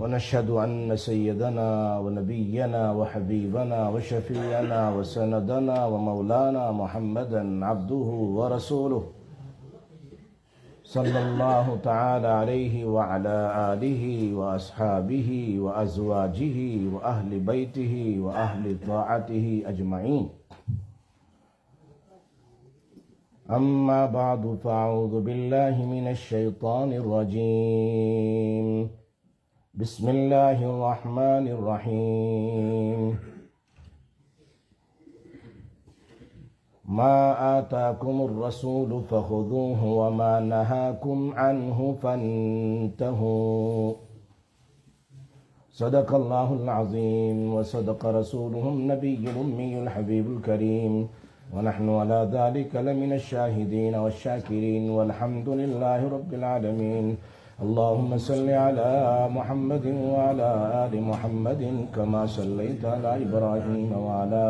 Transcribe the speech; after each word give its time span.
ونشهد 0.00 0.50
أن 0.50 0.96
سيدنا 0.96 1.98
ونبينا 1.98 2.92
وحبيبنا 2.92 3.88
وشفيعنا 3.88 4.90
وسندنا 4.96 5.86
ومولانا 5.86 6.72
محمدا 6.72 7.66
عبده 7.66 8.08
ورسوله. 8.38 9.02
صلى 10.84 11.22
الله 11.22 11.76
تعالى 11.82 12.28
عليه 12.28 12.84
وعلى 12.84 13.38
آله 13.72 14.34
وأصحابه 14.34 15.56
وأزواجه 15.60 16.58
وأهل 16.92 17.40
بيته 17.40 18.16
وأهل 18.20 18.76
طاعته 18.86 19.62
أجمعين. 19.66 20.28
أما 23.50 24.06
بعد 24.06 24.58
فأعوذ 24.64 25.20
بالله 25.20 25.86
من 25.86 26.08
الشيطان 26.08 26.92
الرجيم. 26.92 28.88
بسم 29.72 30.08
الله 30.08 30.60
الرحمن 30.60 31.48
الرحيم. 31.48 33.16
ما 36.84 37.16
آتاكم 37.58 38.16
الرسول 38.28 39.00
فخذوه 39.08 39.80
وما 39.84 40.40
نهاكم 40.40 41.32
عنه 41.32 41.96
فانتهوا. 42.02 43.92
صدق 45.72 46.14
الله 46.14 46.48
العظيم 46.52 47.54
وصدق 47.54 48.06
رسوله 48.06 48.68
النبي 48.68 49.24
الأمي 49.24 49.78
الحبيب 49.82 50.26
الكريم. 50.36 51.08
ونحن 51.54 51.88
على 51.88 52.28
ذلك 52.32 52.76
لمن 52.76 53.12
الشاهدين 53.12 53.94
والشاكرين 53.94 54.90
والحمد 54.90 55.48
لله 55.48 56.08
رب 56.08 56.34
العالمين. 56.34 57.16
اللهم 57.60 58.18
صل 58.18 58.48
على 58.48 59.28
محمد 59.30 59.86
وعلى 59.86 60.48
آل 60.84 61.02
محمد 61.02 61.86
كما 61.94 62.26
صليت 62.26 62.84
على 62.84 63.22
إبراهيم 63.22 63.92
وعلى 63.92 64.44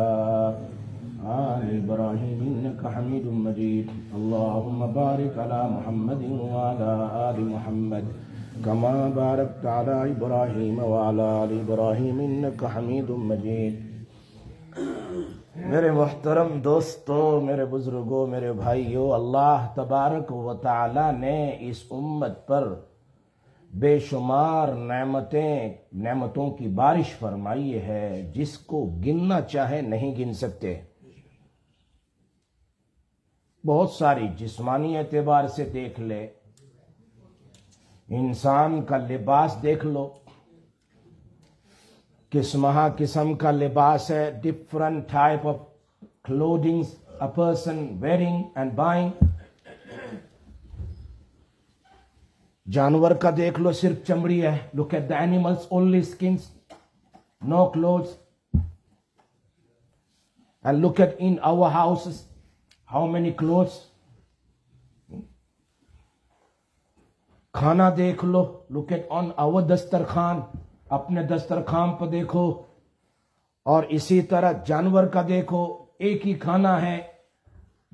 آل 1.23 1.83
إبراهيم 1.83 2.39
إنك 2.41 2.81
حميد 2.93 3.25
مجيد. 3.25 3.87
اللهم 4.15 4.87
بارك 4.93 5.37
على 5.37 5.69
محمد 5.69 6.23
وعلى 6.53 6.91
آل 7.29 7.37
محمد 7.49 8.05
كما 8.65 9.09
باركت 9.09 9.65
على 9.65 10.11
إبراهيم 10.11 10.79
وعلى 10.79 11.43
آل 11.43 11.59
إبراهيم 11.59 12.19
إنك 12.19 12.63
حميد 12.75 13.09
مجيد. 13.09 13.73
میرے 15.55 15.91
محترم 15.91 16.59
دوستو، 16.63 17.39
میرے 17.41 17.65
بزرگوں 17.65 18.25
میرے 18.27 18.51
بھائیوں 18.51 19.11
اللہ 19.11 19.67
تبارک 19.75 20.31
و 20.31 20.53
تعالی 20.53 21.11
نے 21.19 21.57
اس 21.59 21.83
امت 21.91 22.47
پر 22.47 22.73
بے 23.73 23.99
شمار 23.99 24.67
نعمتیں، 24.67 25.73
نعمتوں 25.93 26.51
کی 26.51 26.67
بارش 26.67 27.15
فرمائی 27.15 27.81
ہے، 27.81 28.31
جس 28.35 28.57
کو 28.57 28.85
گننا 28.85 29.41
چاہے 29.41 29.81
نہیں 29.81 30.15
گن 30.15 30.33
سکتے۔ 30.33 30.81
بہت 33.65 33.89
ساری 33.89 34.27
جسمانی 34.37 34.97
اعتبار 34.97 35.47
سے 35.47 35.65
دیکھ 35.65 35.99
لے۔ 35.99 36.27
انسان 38.09 38.81
کا 38.81 38.97
لباس 38.97 39.57
دیکھ 39.63 39.85
لو۔ 39.85 40.13
قسمہ 42.29 42.87
قسم 42.97 43.33
کا 43.33 43.51
لباس 43.51 44.11
ہے؟ 44.11 44.31
Different 44.43 45.11
type 45.11 45.47
of 45.47 45.55
clothing 46.23 46.83
a 47.07 47.27
person 47.35 47.97
wearing 47.99 48.43
and 48.55 48.73
buying 48.73 49.09
جانور 52.71 53.11
کا 53.11 53.29
دیکھ 53.37 53.59
لو، 53.59 53.71
صرف 53.71 54.07
چمڑی 54.07 54.41
ہے۔ 54.45 54.57
Look 54.73 54.93
at 54.93 55.09
the 55.09 55.15
animals 55.15 55.65
only 55.69 55.99
skins 55.99 56.51
no 57.41 57.65
clothes 57.65 58.17
and 60.63 60.85
look 60.85 60.99
at 61.01 61.15
in 61.19 61.35
our 61.41 61.71
house 61.71 62.27
how 62.91 63.07
many 63.07 63.31
clothes 63.31 63.79
کھانا 67.53 67.89
دیکھ 67.97 68.25
لو 68.25 68.63
لک 68.69 68.91
ایٹ 68.91 69.07
آن 69.09 69.25
اوور 69.35 69.61
دسترخوان، 69.61 70.39
اپنے 70.89 71.23
دسترخوان 71.23 71.91
پہ 71.91 72.05
دیکھو۔ 72.05 72.61
اور 73.65 73.83
اسی 73.83 74.21
طرح 74.21 74.51
جانور 74.65 75.03
کا 75.03 75.21
دیکھو، 75.27 75.85
ایک 75.99 76.27
ہی 76.27 76.33
کھانا 76.33 76.81
ہے۔ 76.81 77.01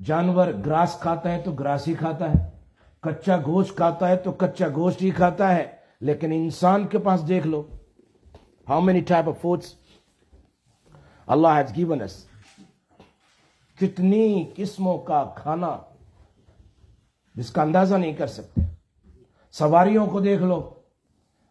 جانور 0.04 0.46
گراس 0.66 0.98
کھاتا 1.00 1.32
ہے 1.32 1.42
تو 1.44 1.52
گراس 1.52 1.88
ہی 1.88 1.94
کھاتا 1.94 2.30
ہے۔ 2.30 2.59
کچا 3.02 3.36
گوشت 3.46 3.76
کھاتا 3.76 4.08
ہے 4.08 4.16
تو 4.16 4.32
کچا 4.32 4.68
گوشت 4.68 5.02
ہی 5.02 5.10
کھاتا 5.10 5.54
ہے۔ 5.54 5.66
لیکن 6.00 6.32
انسان 6.32 6.86
کے 6.86 6.98
پاس 6.98 7.28
دیکھ 7.28 7.46
لو۔ 7.46 7.62
How 8.68 8.80
many 8.80 9.00
type 9.00 9.28
of 9.28 9.40
foods 9.40 9.74
Allah 11.26 11.48
has 11.48 11.76
given 11.76 12.02
us 12.02 12.24
کتنی 13.80 14.50
قسموں 14.56 14.98
کا 14.98 15.24
کھانا 15.36 15.76
جس 17.34 17.50
کا 17.50 17.62
اندازہ 17.62 17.94
نہیں 17.94 18.12
کر 18.12 18.26
سکتے۔ 18.26 18.60
سواریوں 19.52 20.06
کو 20.06 20.20
دیکھ 20.20 20.42
لو۔ 20.42 20.74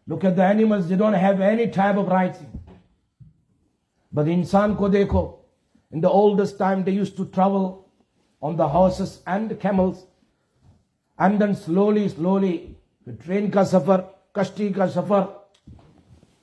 Look 0.08 0.26
at 0.26 0.38
the 0.38 0.48
animals 0.48 0.94
don't 0.98 1.16
have 1.16 1.42
any 1.42 1.66
type 1.66 2.00
of 2.00 2.10
rights 2.10 2.44
but 4.12 4.26
انسان 4.28 4.76
کو 4.76 4.88
دیکھو۔ 4.88 5.36
In 5.92 6.04
the 6.04 6.08
oldest 6.08 6.60
time 6.60 6.82
they 6.82 6.92
use 6.92 7.14
to 7.14 7.24
travel 7.24 7.72
on 8.42 8.58
the 8.58 8.66
horses 8.66 9.18
and 9.26 9.54
camels 9.62 10.09
and 11.20 11.40
then 11.40 11.54
slowly 11.56 12.08
slowly 12.10 12.56
train 13.20 13.50
کا 13.52 13.64
سفر 13.66 14.02
کشتی 14.34 14.72
کا 14.74 14.88
سفر 14.88 15.24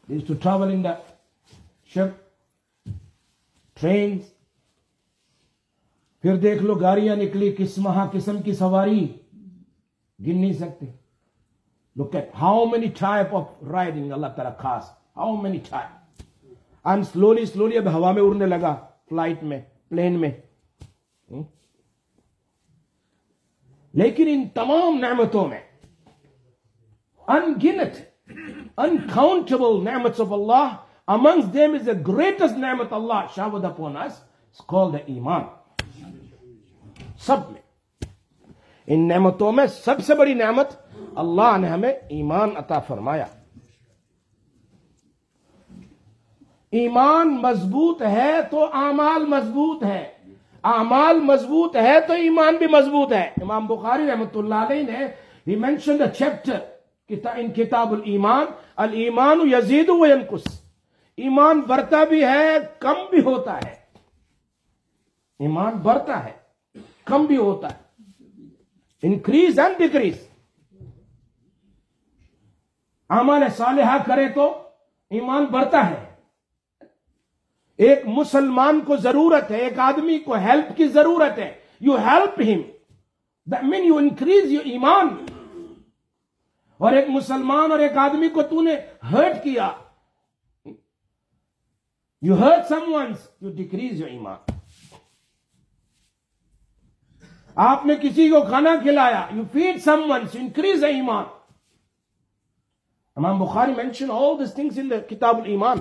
to 0.08 0.34
travel 0.34 0.72
in 0.72 0.82
the 0.84 0.92
ship 1.94 2.88
train 3.76 4.18
پھر 6.24 6.36
دیکھ 6.36 6.62
لو 6.62 6.74
گاڑیاں 6.74 7.16
نکلی 7.16 7.54
قسم 7.58 7.88
قسم 8.12 8.40
کی 8.42 8.52
سواری 8.54 9.06
گن 10.18 10.40
نہیں 10.40 10.52
سکتے 10.54 10.86
look 11.96 12.14
at 12.16 12.30
how 12.40 12.64
many 12.64 12.86
type 12.98 13.34
of 13.36 13.46
riding 13.72 14.12
Allah 14.12 14.26
تعالیٰ 14.36 14.56
خاص 14.58 14.90
how 15.16 15.36
many 15.36 15.58
type 15.70 16.24
I 16.84 16.96
am 16.96 17.02
slowly 17.04 17.44
slowly 17.46 17.78
اب 17.78 17.92
ہوا 17.92 18.12
میں 18.12 18.22
اڑنے 18.22 18.46
لگا 18.46 18.74
فلائٹ 19.08 19.42
میں 19.42 19.60
پلین 19.88 20.20
میں 20.20 20.30
لیکن 23.96 24.24
ان 24.28 24.48
تمام 24.54 24.98
نعمتوں 24.98 25.48
میں 25.48 25.60
انگنت 27.26 27.96
انکاؤنٹبل 28.76 29.84
نعمت 29.84 30.20
of 30.20 30.32
Allah 30.32 30.76
among 31.06 31.52
them 31.52 31.74
is 31.74 31.86
the 31.86 32.12
greatest 32.12 32.58
نعمت 32.58 32.92
اللہ 32.92 33.26
شاود 33.36 33.64
اپون 33.64 33.96
اس 33.96 34.22
کال 34.66 34.92
دا 34.92 34.98
ایمان. 35.06 35.42
سب 37.18 37.36
میں. 37.50 37.60
ان 38.86 39.08
نعمتوں 39.08 39.52
میں 39.52 39.66
سب 39.66 40.04
سے 40.04 40.14
بڑی 40.14 40.34
نعمت 40.34 40.68
اللہ 41.16 41.56
نے 41.58 41.68
ہمیں 41.68 41.92
ایمان 41.92 42.50
عطا 42.56 42.78
فرمایا. 42.78 43.26
ایمان 46.70 47.36
مضبوط 47.36 48.02
ہے 48.02 48.32
تو 48.50 48.64
اعمال 48.72 49.26
مضبوط 49.26 49.84
ہے 49.84 50.15
اعمال 50.66 51.20
مضبوط 51.20 51.76
ہے 51.76 52.00
تو 52.00 52.12
ایمان 52.12 52.56
بھی 52.56 52.66
مضبوط 52.66 53.12
ہے۔ 53.12 53.30
امام 53.40 53.66
بخاری 53.66 54.06
رحمت 54.06 54.36
اللہ 54.36 54.54
علیہ 54.54 54.82
نے 54.82 55.06
ہی 55.46 55.56
مینشن 55.56 55.98
چیپٹر 56.18 56.58
ان 57.36 57.52
کتاب 57.52 57.92
الایمان 57.92 58.46
الایمان 58.76 59.40
یزید 59.52 59.88
و 59.88 60.06
ینقص 60.06 60.62
ایمان 61.16 61.60
بڑھتا 61.60 62.04
بھی 62.04 62.24
ہے، 62.24 62.58
کم 62.78 62.94
بھی 63.10 63.20
ہوتا 63.20 63.56
ہے۔ 63.56 63.74
ایمان 65.38 65.72
بڑھتا 65.72 66.24
ہے، 66.24 66.32
کم 67.04 67.24
بھی 67.26 67.36
ہوتا 67.36 67.68
ہے۔ 67.68 67.82
انکریز 69.02 69.58
اینڈ 69.58 69.78
ڈیکریز 69.78 70.28
اعمال 73.10 73.42
صالحہ 73.56 73.98
کرے 74.06 74.28
تو 74.28 74.62
ایمان 75.10 75.44
بڑھتا 75.44 75.90
ہے۔ 75.90 76.05
ایک 77.78 78.06
مسلمان 78.06 78.80
کو 78.80 78.96
ضرورت 78.96 79.50
ہے 79.50 79.56
ایک 79.56 79.78
آدمی 79.78 80.18
کو 80.18 80.34
ہیلپ 80.34 80.76
کی 80.76 80.88
ضرورت 80.88 81.38
ہے۔ 81.38 81.58
یو 81.80 81.96
ہیلپ 81.96 82.40
ہم 82.40 83.70
مین 83.70 83.84
یو 83.84 83.96
انکریز 83.96 84.52
یو 84.52 84.60
ایمان. 84.64 85.26
اور 86.78 86.92
ایک 86.92 87.08
مسلمان 87.08 87.70
اور 87.70 87.78
ایک 87.78 87.96
آدمی 87.96 88.28
کو 88.28 88.42
تو 88.42 88.62
نے 88.62 88.76
ہرٹ 89.12 89.44
کیا۔ 89.44 89.72
You 92.26 92.38
hurt 92.38 92.62
someone, 92.72 93.10
you 93.44 93.52
decrease 93.52 94.00
your 94.00 94.20
iman. 94.20 94.36
آپ 97.54 97.86
نے 97.86 97.94
کسی 98.02 98.28
کو 98.28 98.40
کھانا 98.40 98.76
کھلایا 98.82 99.26
you 99.34 99.42
feed 99.52 99.82
someone 100.10 100.20
increase 100.34 100.84
a 100.84 100.94
ایمان۔ 100.94 101.24
امام 103.16 103.44
بخاری 103.44 103.72
mention 103.76 104.10
all 104.10 104.44
this 104.44 104.54
things 104.54 104.78
in 104.78 104.90
دا 104.90 104.98
کتاب 104.98 105.38
المان 105.44 105.78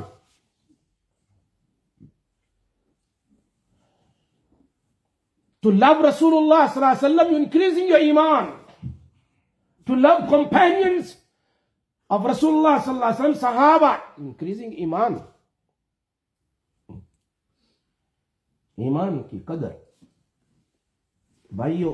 ٹو 5.66 5.72
لو 5.74 5.94
رسول 6.04 6.34
اللہ 6.38 6.66
صلی 6.68 6.84
اللہ 6.84 6.92
علیہ 6.92 7.06
وسلم 7.06 7.32
یو 7.32 7.38
انکریزنگ 7.38 7.90
یور 7.90 8.00
ایمان 8.00 8.50
ٹو 9.88 9.96
لو 9.98 10.10
کمپینئنس 10.30 11.16
آف 12.10 12.26
رسول 12.26 12.58
اللہ 12.58 12.78
صلی 12.86 12.94
اللہ 12.94 13.56
علیہ 13.60 13.88
انکریزنگ 14.18 14.74
ایمان 14.78 15.14
ایمان 18.78 19.22
کی 19.24 19.40
قدر 19.48 19.72
بھائیو 21.52 21.94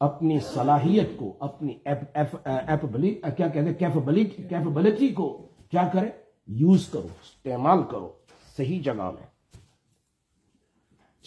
اپنی 0.00 0.38
صلاحیت 0.44 1.16
کو 1.18 1.32
اپنی 1.40 1.74
کیا 1.76 3.48
کہتے 3.48 3.60
ہیں 3.60 3.74
کیفبلٹی 3.74 5.08
کو 5.14 5.30
کیا 5.70 5.88
کرے 5.92 6.10
یوز 6.56 6.88
کرو 6.88 7.08
استعمال 7.22 7.82
کرو 7.90 8.12
صحیح 8.56 8.82
جگہ 8.82 9.10
میں 9.10 9.35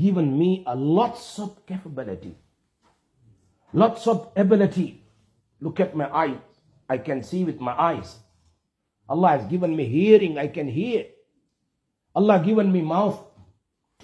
given 0.00 0.38
me 0.38 0.62
a 0.66 0.74
lots 0.76 1.38
of 1.44 1.54
capability 1.66 2.34
lots 3.72 4.06
of 4.06 4.28
ability 4.36 5.02
look 5.60 5.80
at 5.80 5.96
my 5.96 6.06
eye. 6.22 6.38
I 6.88 6.98
can 6.98 7.22
see 7.22 7.44
with 7.44 7.60
my 7.60 7.74
eyes 7.86 8.18
allah 9.08 9.30
has 9.30 9.46
given 9.50 9.74
me 9.80 9.84
hearing 9.84 10.38
i 10.38 10.46
can 10.46 10.68
hear 10.68 11.04
allah 12.20 12.38
given 12.44 12.70
me 12.72 12.80
mouth 12.92 13.18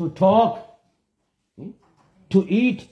to 0.00 0.08
talk 0.20 0.58
hmm, 1.56 1.70
to 2.30 2.44
eat 2.48 2.86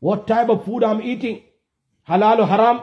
what 0.00 0.26
type 0.26 0.48
of 0.48 0.64
food 0.64 0.82
i'm 0.82 1.02
eating? 1.02 1.42
Halal 2.08 2.38
or 2.40 2.46
haram? 2.46 2.80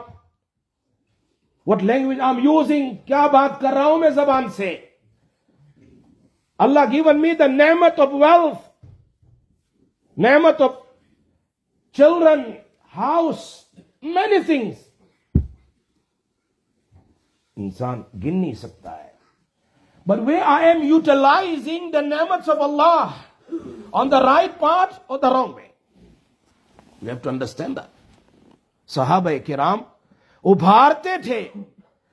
What 1.68 1.82
language 1.82 2.20
I 2.20 2.44
using 2.44 2.90
کیا 3.06 3.26
بات 3.26 3.60
کر 3.60 3.72
رہا 3.72 3.84
ہوں 3.84 3.98
میں 3.98 4.10
زبان 4.10 4.48
سے؟ 4.48 4.86
اللہ 6.58 6.80
given 6.92 7.20
me 7.20 7.32
the 7.34 7.46
نعمت 7.46 8.00
of 8.00 8.08
wealth 8.12 8.68
نعمت 10.18 10.62
of 10.62 10.70
children 11.92 12.42
house 12.96 13.64
many 14.02 14.42
things 14.46 14.86
انسان 17.56 18.02
گن 18.24 18.40
نہیں 18.40 18.52
سکتا 18.52 19.04
ہے۔ 19.04 19.12
But 20.06 20.18
way 20.26 20.40
I 20.40 20.66
am 20.66 20.82
utilising 20.82 21.90
the 21.90 22.00
نعمت 22.00 22.48
of 22.48 22.56
Allah 22.60 23.06
on 23.92 24.10
the 24.10 24.20
right 24.20 24.58
part 24.58 24.92
اور 25.06 25.18
the 25.18 25.30
wrong 25.30 25.54
way 25.54 25.66
you 27.02 27.08
have 27.08 27.18
to 27.22 27.30
understand 27.30 27.76
the 27.76 27.82
صحابہ 28.86 29.30
کرام 29.46 29.78
ابھارتے 30.44 31.10
تھے 31.24 31.48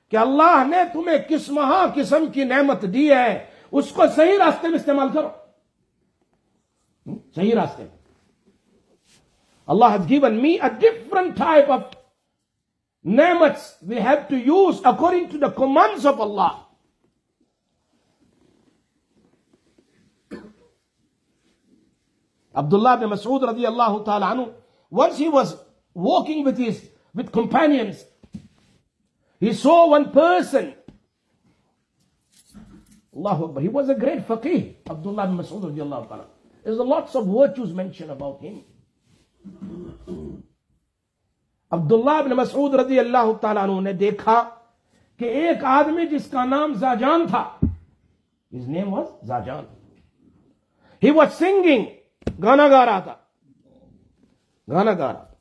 کہ 0.08 0.16
اللہ 0.16 0.64
نے 0.68 0.76
تمہیں 0.92 1.18
کس 1.28 1.48
مہا 1.48 1.86
قسم 1.94 2.26
کی 2.32 2.44
نعمت 2.44 2.82
دی 2.82 3.10
ہے، 3.10 3.46
اس 3.72 3.92
کو 3.92 4.02
صحیح 4.16 4.38
راستے 4.38 4.68
میں 4.68 4.78
استعمال 4.78 5.08
کرو۔ 5.12 5.28
صحیح 7.34 7.54
راستے 7.54 7.82
میں۔ 7.82 7.96
اللہ 9.66 9.84
has 9.84 9.98
given 9.98 10.32
me 10.32 10.52
a 10.62 10.68
different 10.68 11.46
type 11.46 11.70
of 11.70 11.80
نعمت۔ 13.04 13.52
We 13.88 14.00
have 14.00 14.20
to 14.32 14.56
use 14.56 14.76
according 14.84 15.24
to 15.34 15.40
the 15.40 15.64
commands 15.64 16.06
of 16.06 16.20
Allah 16.20 16.62
Abdullah 22.54 22.88
bin 23.00 23.04
Masud 23.04 23.42
رضی 23.42 23.66
اللہ 23.66 24.02
تعالی 24.06 24.24
عنہ، 24.30 24.40
once 24.40 24.50
once 24.92 25.20
he 25.20 25.28
was 25.28 25.54
walking 25.96 26.46
with 26.46 26.60
with 27.14 27.32
companions 27.32 28.04
he 29.40 29.52
saw 29.52 29.90
one 29.90 30.10
person. 30.10 30.74
Allahu 33.16 33.44
Akbar. 33.46 33.62
He 33.62 33.68
was 33.68 33.88
a 33.88 33.94
great 33.94 34.26
faqih, 34.28 34.74
Abdullah 34.88 35.24
ibn 35.24 35.36
Mas'ud 35.36 35.62
radiallahu 35.62 36.08
ta'ala. 36.08 36.26
There's 36.64 36.78
lots 36.78 37.14
of 37.14 37.26
virtues 37.26 37.72
mentioned 37.72 38.10
about 38.10 38.40
him. 38.40 38.64
Abdullah 41.72 42.22
bin 42.24 42.32
Masud 42.36 42.74
رضی 42.74 42.98
Allah 42.98 43.32
تعالیٰ 43.40 43.62
عنہ 43.62 43.80
نے 43.80 43.92
دیکھا 44.02 44.42
کہ 45.20 45.24
ایک 45.40 45.64
آدمی 45.64 46.06
جس 46.06 46.30
کا 46.30 46.44
نام 46.44 46.74
زاجان 46.80 47.26
تھا 47.30 47.42
his 48.52 48.68
name 48.68 48.90
was 48.90 49.06
زاجان 49.26 49.64
he 51.02 51.12
was 51.18 51.38
singing 51.42 51.86
گانا 52.42 52.68
گا 52.68 52.84
رہا 52.86 53.00
تھا 53.00 53.14
گانا 54.68 54.92
گا 54.92 55.12
رہا 55.12 55.24
تھا 55.24 55.35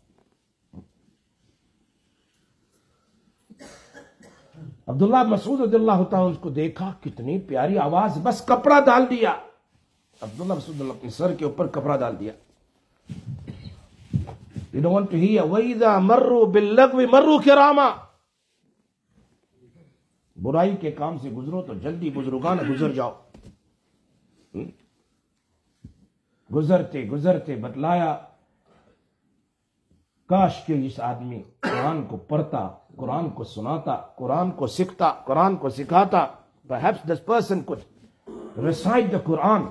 عبداللہ 4.88 5.24
مسعود 5.24 5.60
رضی 5.60 5.76
اللہ 5.76 6.04
تعالیٰ 6.10 6.32
اس 6.32 6.38
کو 6.40 6.50
دیکھا، 6.50 6.94
کتنی 7.02 7.40
پیاری 7.40 7.78
آواز، 7.78 8.18
بس 8.24 8.46
کپڑا 8.46 8.80
ڈال 8.80 9.06
دیا۔ 9.10 9.34
عبداللہ 10.22 10.54
مسعود 10.54 10.82
اللہ 10.82 10.94
اپنے 10.94 11.10
سر 11.10 11.36
کے 11.36 11.46
اوپر 11.46 11.68
کپڑا 11.68 11.98
ڈال 11.98 12.20
دیا۔ 12.20 12.34
You 14.76 14.88
don't 14.88 15.02
want 15.02 15.18
to 15.18 15.30
hear 15.30 15.52
وَإِذَا 15.52 16.00
مَرُّوا 16.00 16.52
بِاللَّغْوِ 16.52 17.06
مَرُّوا 17.12 17.42
كِرَامًا۔ 17.44 17.96
برائی 20.42 20.76
کے 20.76 20.92
کام 20.92 21.18
سے 21.18 21.30
گزرو 21.30 21.62
تو 21.62 21.74
جلدی 21.74 22.14
گزرگان 22.14 22.58
گزر 22.70 22.92
جاؤ۔ 22.92 23.12
گزرتے 26.56 27.04
گزرتے، 27.04 27.56
بتلایا۔ 27.56 28.18
کاش 30.30 30.64
کے 30.66 30.86
اس 30.86 31.00
آدمی 31.00 31.44
قرآن 31.60 32.06
کو 32.06 32.18
پڑھتا، 32.18 32.70
قرآن 32.96 33.30
کو 33.30 33.44
سناتا، 33.44 33.96
قرآن 33.96 34.52
کو 34.52 34.68
سکھتا 34.68 35.12
قرآن 35.12 35.56
کو 35.56 35.70
سکھاتا، 35.70 36.26
perhaps 36.68 37.02
this 37.10 37.20
person 37.20 37.64
could 37.66 37.82
recite 38.58 39.12
the 39.12 39.20
Quran. 39.20 39.62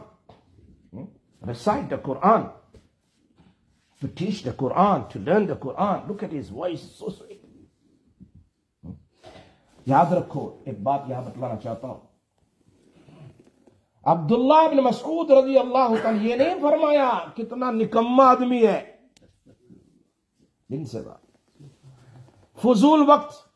Hmm? 0.93 1.05
Recite 1.43 1.89
the 1.89 1.99
Quran. 2.09 2.43
To 4.03 4.09
teach 4.21 4.45
the 4.45 4.53
Quran 4.63 4.99
to 5.11 5.19
learn 5.19 5.47
the 5.47 5.57
Quran. 5.57 6.09
Look 6.09 6.23
at 6.23 6.33
his 6.33 6.51
voice 6.51 6.83
so 7.01 7.09
sweet. 7.09 7.41
Hmm? 8.85 8.93
یاد 9.87 10.13
رکھو، 10.13 10.63
ایک 10.65 10.83
بات 10.83 11.01
یہاں 11.09 11.23
بتلانا 11.23 11.57
چاہتا 11.57 11.89
ہوں۔ 11.89 12.01
عبداللہ 14.05 14.69
بن 14.71 14.77
مسعود 14.77 15.31
رضی 15.31 15.59
اللہ 15.59 16.03
تعالی 16.03 16.31
یہ 16.31 16.37
نہیں 16.37 16.55
فرمایا 16.63 17.11
کتنا 17.37 17.71
نکما 17.71 18.25
آدمی 18.25 18.67
ہے۔ 18.67 18.94
سے 20.71 21.01
بات 21.01 22.63
فضول 22.63 23.11
وقت. 23.11 23.49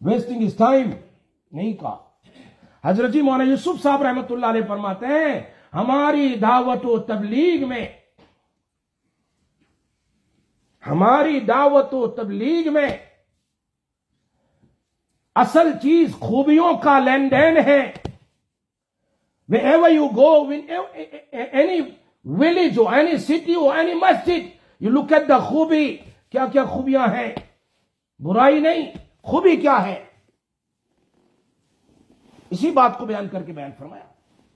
ویسٹنگ 0.00 0.42
اس 0.42 0.54
ٹائم 0.56 0.90
نہیں 1.52 1.72
کہا. 1.72 1.96
حضرت 2.84 3.12
جی 3.12 3.22
مولانا 3.22 3.44
یوسف 3.44 3.82
صاحب 3.82 4.02
رحمت 4.02 4.32
اللہ 4.32 4.46
علیہ 4.46 4.62
فرماتے 4.68 5.06
ہیں 5.06 5.40
ہماری 5.74 6.34
دعوت 6.34 6.86
و 6.86 6.98
تبلیغ 6.98 7.68
میں 7.68 7.86
ہماری 10.86 11.40
دعوت 11.40 11.94
و 11.94 12.06
تبلیغ 12.06 12.72
میں 12.72 12.88
اصل 15.34 15.72
چیز 15.82 16.14
خوبیوں 16.20 16.72
کا 16.82 16.98
لین 16.98 17.30
دین 17.30 17.56
ہے۔ 17.56 17.92
Wherever 19.48 19.88
you 19.88 20.06
go, 20.14 20.50
in 20.50 20.62
any 21.62 21.80
village 22.24 22.78
or 22.78 22.88
any 22.94 23.18
city 23.18 23.54
or 23.54 23.72
any 23.82 23.94
masjid, 23.94 24.42
you 24.84 24.94
look 24.94 25.18
at 25.18 25.28
the 25.30 25.40
خوبی، 25.40 25.96
کیا 26.30 26.46
کیا 26.46 26.64
خوبیاں 26.64 27.06
ہیں؟ 27.06 27.34
برائی 28.18 28.60
نہیں، 28.60 28.92
خوبی 29.22 29.56
کیا 29.56 29.86
ہے؟ 29.86 30.04
اسی 32.50 32.70
بات 32.70 32.98
کو 32.98 33.06
بیان 33.06 33.28
کر 33.28 33.42
کے 33.42 33.52
بیان 33.52 33.70
فرمایا۔ 33.78 34.04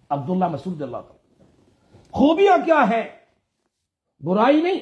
عبداللہ 0.08 0.48
مسعود 0.48 0.82
اللہ 0.82 0.96
کا 0.96 1.44
خوبیاں 2.10 2.56
کیا 2.64 2.90
ہے 2.90 3.16
برائی 4.20 4.62
نہیں۔ 4.62 4.80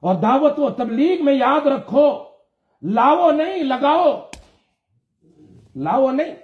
اور 0.00 0.14
دعوت 0.14 0.58
و 0.58 0.70
تبلیغ 0.70 1.24
میں 1.24 1.34
یاد 1.34 1.66
رکھو، 1.66 2.24
لاؤ 2.82 3.30
نہیں، 3.30 3.64
لگاؤ۔ 3.64 4.30
لاؤ 5.76 6.10
نہیں۔ 6.10 6.36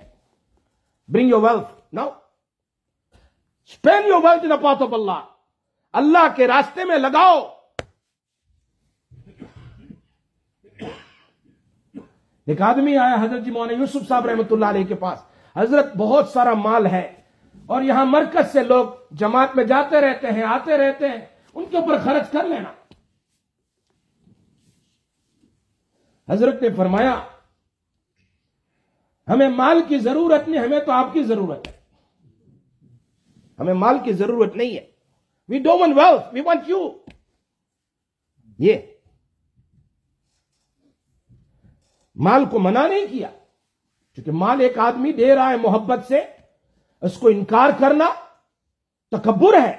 Bring 1.09 1.29
your 1.29 1.43
wealth 1.43 1.95
no 1.95 2.09
spend 3.67 4.07
you 4.07 4.17
wealth 4.17 4.45
in 4.45 4.51
path 4.63 4.83
of 4.83 4.95
Allah 4.95 5.32
Allah 5.93 6.37
کے 6.37 6.47
راستے 6.47 6.85
میں 6.85 6.99
لگاؤ۔ 6.99 7.49
ایک 12.47 12.61
آدمی 12.61 12.97
آیا 12.97 13.15
حضرت 13.15 13.45
جی 13.45 13.51
مولانا 13.51 13.79
یوسف 13.79 14.09
صاحب 14.09 14.27
رحمۃ 14.27 14.49
اللہ 14.51 14.67
علیہ 14.67 14.85
کے 14.85 14.95
پاس۔ 14.95 15.19
حضرت 15.57 15.97
بہت 15.97 16.29
سارا 16.29 16.55
مال 16.55 16.87
ہے 16.87 17.23
اور 17.67 17.83
یہاں 17.83 18.05
مرکز 18.05 18.53
سے 18.53 18.65
لوگ 18.65 18.87
جماعت 19.11 19.57
میں 19.57 19.65
جاتے 19.65 20.01
رہتے 20.01 20.27
ہیں، 20.27 20.43
آتے 20.43 20.79
رہتے 20.79 21.09
ہیں۔ 21.09 21.27
ان 21.55 21.65
کے 21.71 21.77
اوپر 21.77 21.99
خرچ 21.99 22.31
کر 22.33 22.45
لینا۔ 22.45 22.73
حضرت 26.29 26.63
نے 26.63 26.69
فرمایا، 26.77 27.25
ہمیں 29.29 29.49
مال 29.49 29.83
کی 29.89 29.99
ضرورت 29.99 30.49
نہیں، 30.49 30.65
ہمیں 30.65 30.81
تو 30.81 30.93
آپ 30.93 31.13
کی 31.13 31.23
ضرورت 31.23 31.69
ہے۔ 31.69 31.73
ہمیں 33.59 33.75
مال 33.75 33.97
کی 34.05 34.13
ضرورت 34.13 34.57
نہیں 34.57 34.77
ہے۔ 34.77 34.92
We 35.49 35.59
do 35.63 35.79
one 35.79 35.93
well 35.99 36.17
we 36.33 36.41
want 36.41 36.69
you 36.69 36.81
یہ 38.59 38.77
مال 42.17 42.45
کو 42.51 42.59
منع 42.59 42.87
نہیں 42.87 43.07
کیا. 43.11 43.29
کیونکہ 44.15 44.33
مال 44.33 44.61
ایک 44.61 44.79
آدمی 44.79 45.13
دے 45.13 45.35
رہا 45.35 45.51
ہے 45.51 45.57
محبت 45.57 46.07
سے. 46.09 46.21
اس 47.03 47.17
کو 47.19 47.29
انکار 47.29 47.71
کرنا 47.79 48.09
تکبر 49.13 49.55
ہے. 49.61 49.73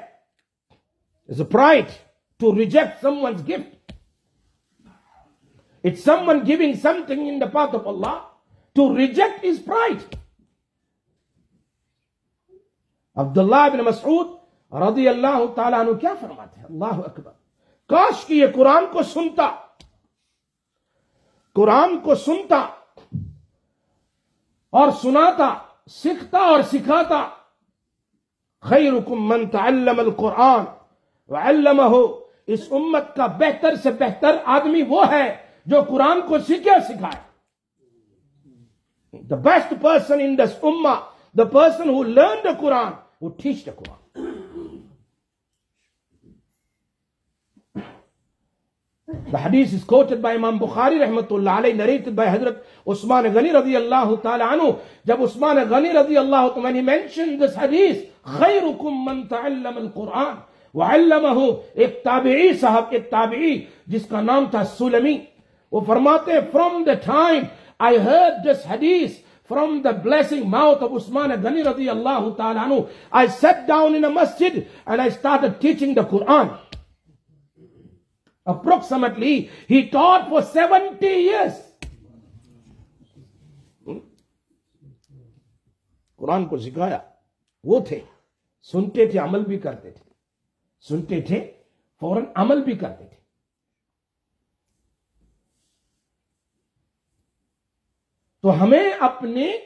A 1.29 1.43
pride 1.51 1.89
to 2.39 2.55
reject 2.57 3.01
someone's 3.23 3.47
gift 3.49 3.91
it 5.83 5.97
someone 6.29 6.39
giving 6.47 6.73
something 7.07 7.27
in 7.27 7.39
the 7.41 7.45
path 7.53 7.75
of 7.75 7.87
Allah 7.87 8.19
to 8.75 8.95
reject 8.97 9.45
is 9.45 9.63
pride 9.65 10.15
Abdullah 13.17 13.69
bin 13.73 13.83
Masud 13.85 14.27
رضی 14.73 15.07
اللہ 15.07 15.45
تعالیٰ 15.55 15.79
عنہ 15.79 15.91
کیا 15.91 16.13
فرماتے 16.19 16.59
ہیں؟ 16.59 16.65
اللہ 16.65 16.99
اکبر۔ 17.05 17.31
کاش 17.87 18.25
کی 18.25 18.39
یہ 18.39 18.47
قرآن 18.55 18.85
کو 18.91 19.03
سنتا۔ 19.03 19.55
قرآن 21.55 21.97
کو 21.97 22.15
سنتا 22.15 22.57
اور 24.69 24.91
سناتا 24.91 25.53
سکھتا 25.89 26.37
اور 26.37 26.61
سکھاتا۔ 26.61 27.29
خیرکم 28.61 29.27
من 29.29 29.49
تعلم 29.49 29.99
القرآن 29.99 30.65
وعلمہ 31.27 31.95
اس 32.47 32.67
امت 32.71 33.15
کا 33.15 33.25
بہتر 33.25 33.75
سے 33.75 33.91
بہتر 33.91 34.37
آدمی 34.45 34.81
وہ 34.81 35.11
ہے 35.11 35.35
جو 35.65 35.81
قرآن 35.81 36.21
کو 36.21 36.39
سیکھے 36.39 36.71
اور 36.71 36.79
سکھائے۔ 36.79 37.21
The 39.29 39.35
best 39.35 39.73
person 39.81 40.19
in 40.21 40.37
this 40.37 40.57
اما 40.63 40.93
the 41.37 41.43
person 41.43 41.89
who 41.89 42.03
learn 42.03 42.37
the 42.43 42.51
قرآن 42.59 42.91
وہ 43.21 43.29
ٹھیک 43.29 43.65
دا 43.65 43.71
قرآن۔ 43.71 44.02
The 49.31 49.37
hadith 49.37 49.73
is 49.73 49.83
quoted 49.83 50.21
by 50.21 50.33
Imam 50.35 50.59
Bukhari 50.59 50.97
rahmatullah 50.97 51.61
alayhi, 51.61 51.75
narrated 51.75 52.15
by 52.15 52.25
Hazrat 52.25 52.61
Usman 52.87 53.25
Ghani 53.25 53.51
radiyallahu 53.53 54.21
ta'ala 54.23 54.45
anhu. 54.45 54.79
Jab 55.05 55.21
Usman 55.21 55.57
Ghani 55.57 55.93
radiyallahu 55.93 56.53
ta'ala, 56.53 56.61
when 56.61 56.75
he 56.75 56.81
mentioned 56.81 57.41
this 57.41 57.55
hadith, 57.55 58.09
خیرکم 58.25 59.05
من 59.05 59.27
تعلم 59.27 59.77
القرآن 59.77 60.35
وعلمہ 60.73 61.39
ایک 61.75 62.03
تابعی 62.03 62.53
صاحب 62.59 62.91
ایک 62.91 63.09
تابعی 63.09 63.57
جس 63.87 64.05
کا 64.09 64.21
نام 64.21 64.45
تھا 64.51 64.63
سلمی 64.77 65.17
وہ 65.71 65.81
فرماتے 65.87 66.31
ہیں 66.31 66.39
from 66.51 66.83
the 66.85 66.95
time 66.95 67.49
I 67.79 67.97
heard 67.97 68.43
this 68.45 68.63
hadith 68.63 69.19
from 69.45 69.81
the 69.81 69.91
blessing 69.91 70.49
mouth 70.49 70.81
of 70.81 70.93
Usman 70.93 71.31
Ghani 71.43 71.65
radiyallahu 71.65 72.37
ta'ala 72.37 72.61
anhu, 72.61 72.87
I 73.11 73.27
sat 73.27 73.67
down 73.67 73.93
in 73.93 74.05
a 74.05 74.09
masjid 74.09 74.65
and 74.87 75.01
I 75.01 75.09
started 75.09 75.59
teaching 75.59 75.93
the 75.93 76.05
Quran. 76.05 76.57
Approximately, 78.51 79.35
he 79.71 79.81
taught 79.95 80.29
for 80.29 80.39
70 80.57 81.13
years. 81.29 81.53
Hmm? 83.87 83.99
قرآن 86.15 86.45
کو 86.45 86.57
سکھایا. 86.57 86.99
وہ 87.63 87.79
تھے. 87.79 87.99
سنتے 88.61 89.05
تھے 89.05 89.19
عمل 89.19 89.43
بھی 89.43 89.59
کرتے 89.59 89.91
تھے. 89.91 90.11
سنتے 90.81 91.21
تھے 91.21 91.51
فوراً 91.99 92.25
عمل 92.35 92.63
بھی 92.63 92.77
کرتے 92.77 93.05
تھے. 93.07 93.17
تو 98.41 98.63
ہمیں 98.63 98.91
اپنے 98.99 99.57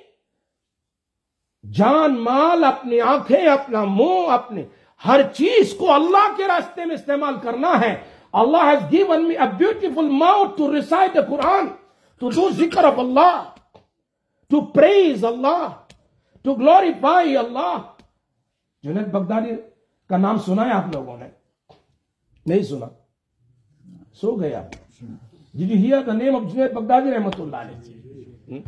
جان 1.72 2.19
مال 2.19 2.63
اپنی 2.63 3.00
آنکھیں 3.00 3.48
اپنا 3.48 3.84
منہ 3.84 4.31
اپنے 4.31 4.65
ہر 5.05 5.34
چیز 5.34 5.75
کو 5.79 5.93
اللہ 5.93 6.38
کے 6.38 6.48
راستے 6.48 6.86
میں 6.86 6.96
استعمال 6.96 7.34
کرنا 7.43 7.81
ہے۔ 7.81 8.16
Allah 8.41 8.63
has 8.70 8.82
given 8.91 9.27
me 9.27 9.36
a 9.36 9.48
beautiful 9.60 10.08
mouth 10.24 10.56
to 10.58 10.70
recite 10.72 11.13
the 11.13 11.24
Quran, 11.29 11.75
to 12.20 12.32
do 12.32 12.44
zikr 12.60 12.84
of 12.89 13.00
Allah, 13.00 13.56
to 14.50 14.67
praise 14.77 15.24
Allah, 15.24 15.62
to 16.44 16.56
glorify 16.56 17.24
Allah. 17.44 17.94
Junaid 18.84 19.08
Baghdadi 19.12 19.56
کا 20.10 20.17
نام 20.17 20.38
سنا 20.46 20.65
ہے 20.65 20.72
آپ 20.72 20.94
لوگوں 20.94 21.17
نے 21.17 21.29
نہیں 22.46 22.62
سنا 22.72 22.88
سو 24.22 24.36
گئے 24.41 24.53
آپ 24.56 24.75
Did 25.60 25.70
you 25.74 25.77
hear 25.77 26.03
the 26.03 26.13
name 26.13 26.36
of 26.36 26.44
Junaid 26.51 26.74
Baghdadi 26.74 27.12
rahmatullah 27.13 27.60
alayhi? 27.65 28.63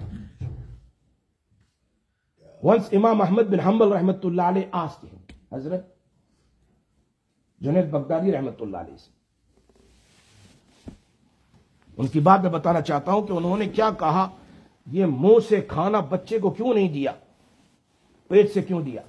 Once 2.69 2.89
Imam 2.99 3.21
Ahmad 3.21 3.51
bin 3.51 3.59
Hanbal 3.59 3.91
rahmatullah 3.97 4.47
alayhi 4.53 4.69
asked 4.73 5.03
him, 5.03 5.19
Hazrat, 5.51 5.83
Junaid 7.61 7.91
Baghdadi 7.91 8.33
rahmatullah 8.38 8.85
alayhi 8.85 9.18
ان 11.99 12.07
کی 12.07 12.19
بات 12.19 12.41
میں 12.41 12.49
بتانا 12.49 12.81
چاہتا 12.81 13.11
ہوں 13.11 13.21
کہ 13.21 13.33
انہوں 13.33 13.57
نے 13.57 13.67
کیا 13.67 13.89
کہا؟ 13.99 14.29
یہ 14.85 15.05
منہ 15.05 15.39
سے 15.49 15.61
کھانا 15.61 15.99
بچے 15.99 16.39
کو 16.39 16.49
کیوں 16.49 16.73
نہیں 16.73 16.93
دیا؟ 16.93 17.11
پیٹ 18.27 18.53
سے 18.53 18.61
کیوں 18.61 18.81
دیا؟ 18.81 19.01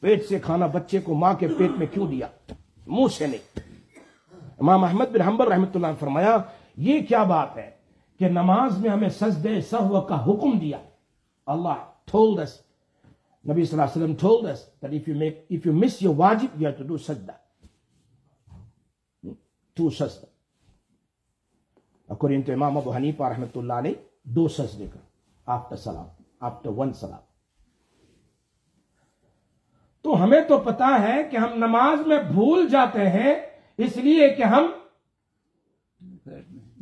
پیٹ 0.00 0.24
سے 0.28 0.38
کھانا 0.38 0.66
بچے 0.66 1.00
کو 1.00 1.14
ماں 1.14 1.34
کے 1.34 1.48
پیٹ 1.48 1.70
میں 1.78 1.86
کیوں 1.86 2.06
دیا؟ 2.06 2.26
منہ 2.86 3.06
سے 3.18 3.26
نہیں۔ 3.26 3.60
امام 4.58 4.84
احمد 4.84 5.06
بن 5.12 5.20
حنبل 5.20 5.48
رحمت 5.48 5.76
اللہ 5.76 5.86
نے 5.86 5.92
فرمایا، 6.00 6.38
یہ 6.76 7.06
کیا 7.06 7.22
بات 7.22 7.56
ہے 7.56 7.70
کہ 8.18 8.28
نماز 8.28 8.78
میں 8.78 8.90
ہمیں 8.90 9.08
سجدے 9.08 9.60
سہو 9.60 10.00
کا 10.00 10.24
حکم 10.24 10.58
دیا؟ 10.58 10.78
اللہ 11.46 11.88
told 12.16 12.38
us 12.38 12.52
نبی 13.48 13.64
صلی 13.64 13.80
اللہ 13.80 13.82
علیہ 13.82 14.02
وسلم 14.02 14.14
told 14.26 14.42
us 14.50 14.60
that 14.82 14.92
if 14.92 15.08
you 15.08 15.16
make 15.22 15.58
if 15.58 15.66
you 15.66 15.72
miss 15.84 16.02
your 16.02 16.16
wajib 16.16 16.60
you 16.60 16.66
have 16.66 16.78
to 16.82 16.88
do 16.90 16.96
sajda 16.96 17.41
two 19.76 19.90
sajda 19.90 20.26
according 22.08 22.42
to 22.42 22.52
Imam 22.52 22.76
Abu 22.76 22.92
Hanifa 22.92 23.30
رحمت 23.30 23.56
اللہ 23.56 23.72
علیہ 23.72 23.94
دو 24.22 24.48
سجدے 24.48 24.86
کا 24.94 24.98
after 25.56 25.76
salam 25.76 26.06
after 26.50 26.78
one 26.78 26.92
salam 27.04 27.20
تو 30.02 30.24
ہمیں 30.24 30.40
تو 30.40 30.58
پتا 30.58 30.88
ہے 31.02 31.22
کہ 31.30 31.36
ہم 31.36 31.52
نماز 31.56 32.06
میں 32.06 32.18
بھول 32.22 32.68
جاتے 32.68 33.08
ہیں، 33.08 33.34
اس 33.78 33.96
لیے 33.96 34.28
کہ 34.28 34.42
ہم 34.42 34.70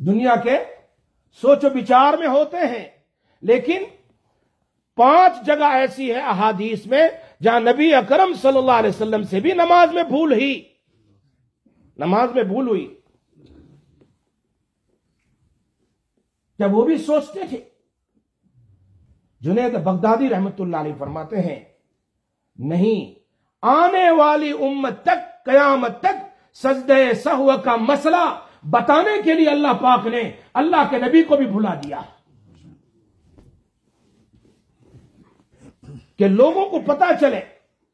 دنیا 0.05 0.35
کے 0.35 0.57
سوچ 1.41 1.65
و 1.65 1.69
بچار 1.69 2.13
میں 2.13 2.27
ہوتے 2.27 2.57
ہیں۔ 2.57 2.89
لیکن 3.41 3.83
پانچ 4.95 5.45
جگہ 5.45 5.63
ایسی 5.63 6.13
ہے 6.13 6.19
احادیث 6.19 6.85
میں 6.85 7.07
جہاں 7.43 7.59
نبی 7.59 7.93
اکرم 7.93 8.33
صلی 8.41 8.57
اللہ 8.57 8.71
علیہ 8.71 8.89
وسلم 8.89 9.23
سے 9.23 9.39
بھی 9.39 9.53
نماز 9.53 9.93
میں 9.93 10.03
بھول 10.03 10.33
ہی۔ 10.33 10.70
نماز 12.05 12.35
میں 12.35 12.43
بھول 12.43 12.67
ہوئی۔ 12.67 12.99
کیا 16.57 16.67
وہ 16.71 16.85
بھی 16.85 16.97
سوچتے 16.97 17.39
تھے۔ 17.49 17.63
جنید 19.41 19.73
بغدادی 19.73 20.29
رحمت 20.29 20.61
اللہ 20.61 20.77
علیہ 20.77 20.93
فرماتے 20.99 21.41
ہیں، 21.41 21.65
نہیں، 22.55 23.19
آنے 23.61 24.11
والی 24.11 24.51
امت 24.51 25.03
تک، 25.03 25.45
قیامت 25.45 25.99
تک 25.99 26.31
سجدہ 26.55 26.93
سہو 27.23 27.51
کا 27.63 27.75
مسئلہ 27.75 28.39
بتانے 28.63 29.21
کے 29.21 29.33
لیے 29.33 29.49
اللہ 29.49 29.73
پاک 29.73 30.07
نے 30.07 30.31
اللہ 30.53 30.87
کے 30.89 30.97
نبی 30.97 31.23
کو 31.23 31.37
بھی 31.37 31.45
بھلا 31.45 31.73
دیا۔ 31.73 32.01
کہ 36.17 36.27
لوگوں 36.27 36.69
کو 36.69 36.79
پتا 36.79 37.05
چلے 37.21 37.41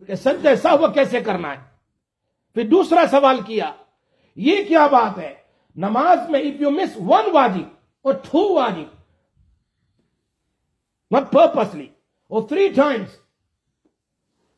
کہ 0.08 0.16
سجدہ 0.16 0.54
سہو 0.62 0.92
کیسے 0.92 1.20
کرنا 1.20 1.52
ہے۔ 1.52 1.64
پھر 2.54 2.68
دوسرا 2.68 3.06
سوال 3.12 3.42
کیا۔ 3.42 3.76
یہ 4.38 4.64
کیا 4.64 4.88
بات 4.88 5.18
ہے؟ 5.18 5.34
نماز 5.76 6.30
میں 6.30 6.40
اف 6.40 6.62
یو 6.62 6.72
مس 6.72 6.98
ون 6.98 7.30
واجب 7.34 7.76
اور 8.02 8.14
ٹو 8.14 8.54
واجب 8.54 8.98
نٹ 11.18 11.32
پرپسلی 11.32 11.88
اور 12.28 12.48
تھری 12.48 12.68
ٹائمس 12.68 13.08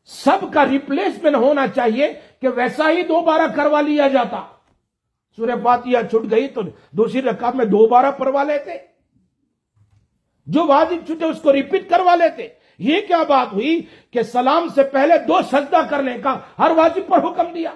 سب 0.06 0.54
کا 0.54 0.66
ریپلیسمنٹ 0.66 1.36
ہونا 1.36 1.68
چاہیے 1.68 2.14
کہ 2.42 2.48
ویسا 2.50 2.90
ہی 2.90 3.04
دوبارہ 3.04 3.42
کروا 3.56 3.82
لیا 3.82 4.08
جاتا۔ 4.08 4.48
سورہ 5.36 5.64
فاتحہ 5.64 6.08
چھٹ 6.12 6.32
گئی 6.32 6.48
تو 6.48 6.62
دوسری 6.92 7.22
رکعت 7.22 7.56
میں 7.56 7.66
دوبارہ 7.66 8.12
پروا 8.12 8.44
لیتے۔ 8.44 8.72
جو 10.48 10.66
واجب 10.68 11.06
چھٹے 11.08 11.26
اس 11.26 11.42
کو 11.42 11.54
ریپیٹ 11.54 11.90
کروا 11.90 12.16
لیتے۔ 12.16 12.48
یہ 12.78 13.02
کیا 13.08 13.24
بات 13.28 13.54
ہوئی 13.54 13.82
کہ 14.12 14.24
سلام 14.24 14.68
سے 14.76 14.84
پہلے 14.84 15.18
دو 15.28 15.42
سجدہ 15.42 15.82
کرنے 15.90 16.18
کا 16.18 16.40
ہر 16.60 16.72
واجب 16.72 17.08
پر 17.08 17.18
حکم 17.18 17.54
دیا۔ 17.54 17.74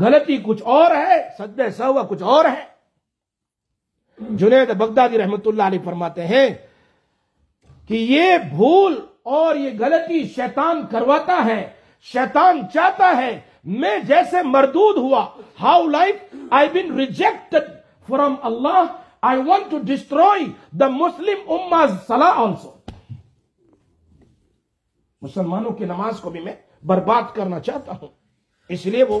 غلطی 0.00 0.36
کچھ 0.44 0.62
اور 0.64 0.90
ہے، 0.96 1.16
سجدہ 1.38 1.68
سہوا 1.76 2.02
کچھ 2.08 2.22
اور 2.22 2.44
ہے۔ 2.44 2.64
جنید 4.20 4.70
بغدادی 4.78 5.18
رحمت 5.18 5.46
اللہ 5.46 5.62
علیہ 5.62 5.84
فرماتے 5.84 6.26
ہیں 6.26 6.48
کہ 7.90 7.94
یہ 7.94 8.38
بھول 8.50 8.94
اور 9.36 9.54
یہ 9.56 9.70
غلطی 9.80 10.22
شیطان 10.36 10.86
کرواتا 10.90 11.44
ہے، 11.44 11.60
شیطان 12.06 12.60
چاہتا 12.74 13.10
ہے، 13.16 13.38
میں 13.64 13.96
جیسے 14.08 14.42
مردود 14.44 14.96
ہوا، 14.96 15.24
how 15.60 15.86
like 15.88 16.22
I 16.50 16.68
been 16.72 16.94
rejected 16.98 17.70
from 18.08 18.34
Allah, 18.42 18.84
I 19.22 19.40
want 19.46 19.70
to 19.70 19.78
destroy 19.84 20.44
the 20.80 20.88
Muslim 20.88 21.50
اما 21.52 21.86
صلاح 22.08 22.40
آلسو۔ 22.42 22.74
مسلمانوں 25.22 25.70
کی 25.70 25.84
نماز 25.84 26.20
کو 26.20 26.30
بھی 26.30 26.40
میں 26.40 26.54
برباد 26.86 27.34
کرنا 27.34 27.60
چاہتا 27.60 27.92
ہوں، 28.00 28.08
اس 28.70 28.86
لیے 28.86 29.04
وہ 29.04 29.20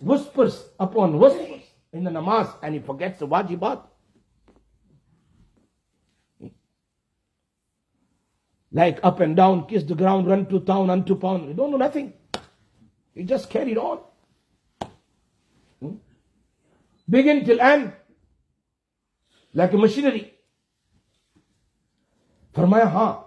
whispers 0.00 0.64
upon 0.78 1.18
whispers 1.18 1.62
in 1.92 2.04
the 2.04 2.10
namaz 2.10 2.52
and 2.62 2.74
he 2.74 2.80
forgets 2.80 3.18
the 3.18 3.26
wajibat. 3.26 3.82
Like 8.72 9.00
up 9.02 9.20
and 9.20 9.36
down, 9.36 9.66
kiss 9.66 9.84
the 9.84 9.94
ground, 9.94 10.26
run 10.26 10.46
to 10.46 10.60
town, 10.60 10.88
run 10.88 11.04
to 11.04 11.14
pound. 11.14 11.46
You 11.48 11.54
don't 11.54 11.70
know 11.70 11.76
nothing. 11.76 12.14
You 13.14 13.24
just 13.24 13.50
carried 13.50 13.76
on. 13.76 14.00
Hmm? 15.80 15.96
Begin 17.08 17.44
till 17.44 17.60
end. 17.60 17.92
Like 19.52 19.74
a 19.74 19.76
machinery. 19.76 20.32
For 22.54 22.66
my 22.66 22.80
heart. 22.80 23.26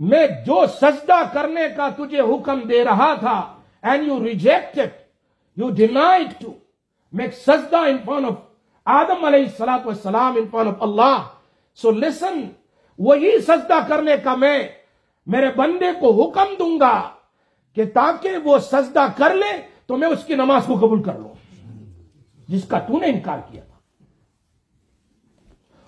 میں 0.00 0.26
جو 0.46 0.64
سجدہ 0.74 1.20
کرنے 1.32 1.66
کا 1.76 1.88
تجھے 1.96 2.20
حکم 2.20 2.60
دے 2.68 2.84
رہا 2.84 3.12
تھا 3.14 3.38
and 3.82 4.06
you 4.08 4.18
rejected 4.24 4.90
you 5.56 5.68
denied 5.70 6.28
to 6.40 6.52
make 7.12 7.34
سجدہ 7.36 7.76
ان 7.88 7.98
فون 8.04 8.24
آف 8.24 8.38
آدم 8.86 9.24
علیہ 9.24 9.44
السلام 9.44 9.80
والسلام 9.84 10.36
ان 10.36 10.48
فون 10.50 10.68
آف 10.68 10.82
اللہ. 10.82 11.18
سو 11.78 11.90
لسن 11.90 12.40
وہی 12.98 13.38
سجدہ 13.40 13.78
کرنے 13.88 14.16
کا 14.24 14.34
میں 14.34 14.58
میرے 15.26 15.50
بندے 15.56 15.92
کو 16.00 16.12
حکم 16.22 16.54
دوں 16.58 16.78
گا 16.80 16.96
کہ 17.76 17.84
تاکہ 17.94 18.36
وہ 18.44 18.58
سجدہ 18.58 19.06
کر 19.16 19.34
لے 19.34 19.52
تو 19.86 19.96
میں 19.96 20.08
اس 20.08 20.24
کی 20.24 20.34
نماز 20.34 20.62
کو 20.66 20.74
قبول 20.76 21.02
کر 21.02 21.18
لوں، 21.18 21.34
جس 22.48 22.64
کا 22.68 22.78
تو 22.78 22.98
نے 22.98 23.06
انکار 23.06 23.38
کیا 23.50 23.62
تھا۔ 23.62 23.78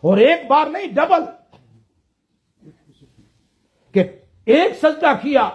اور 0.05 0.19
ایک 0.19 0.47
بار 0.49 0.67
نہیں 0.67 0.87
ڈبل 0.95 1.25
کہ 3.95 4.03
ایک 4.47 4.75
سجدہ 4.83 5.13
کیا 5.23 5.49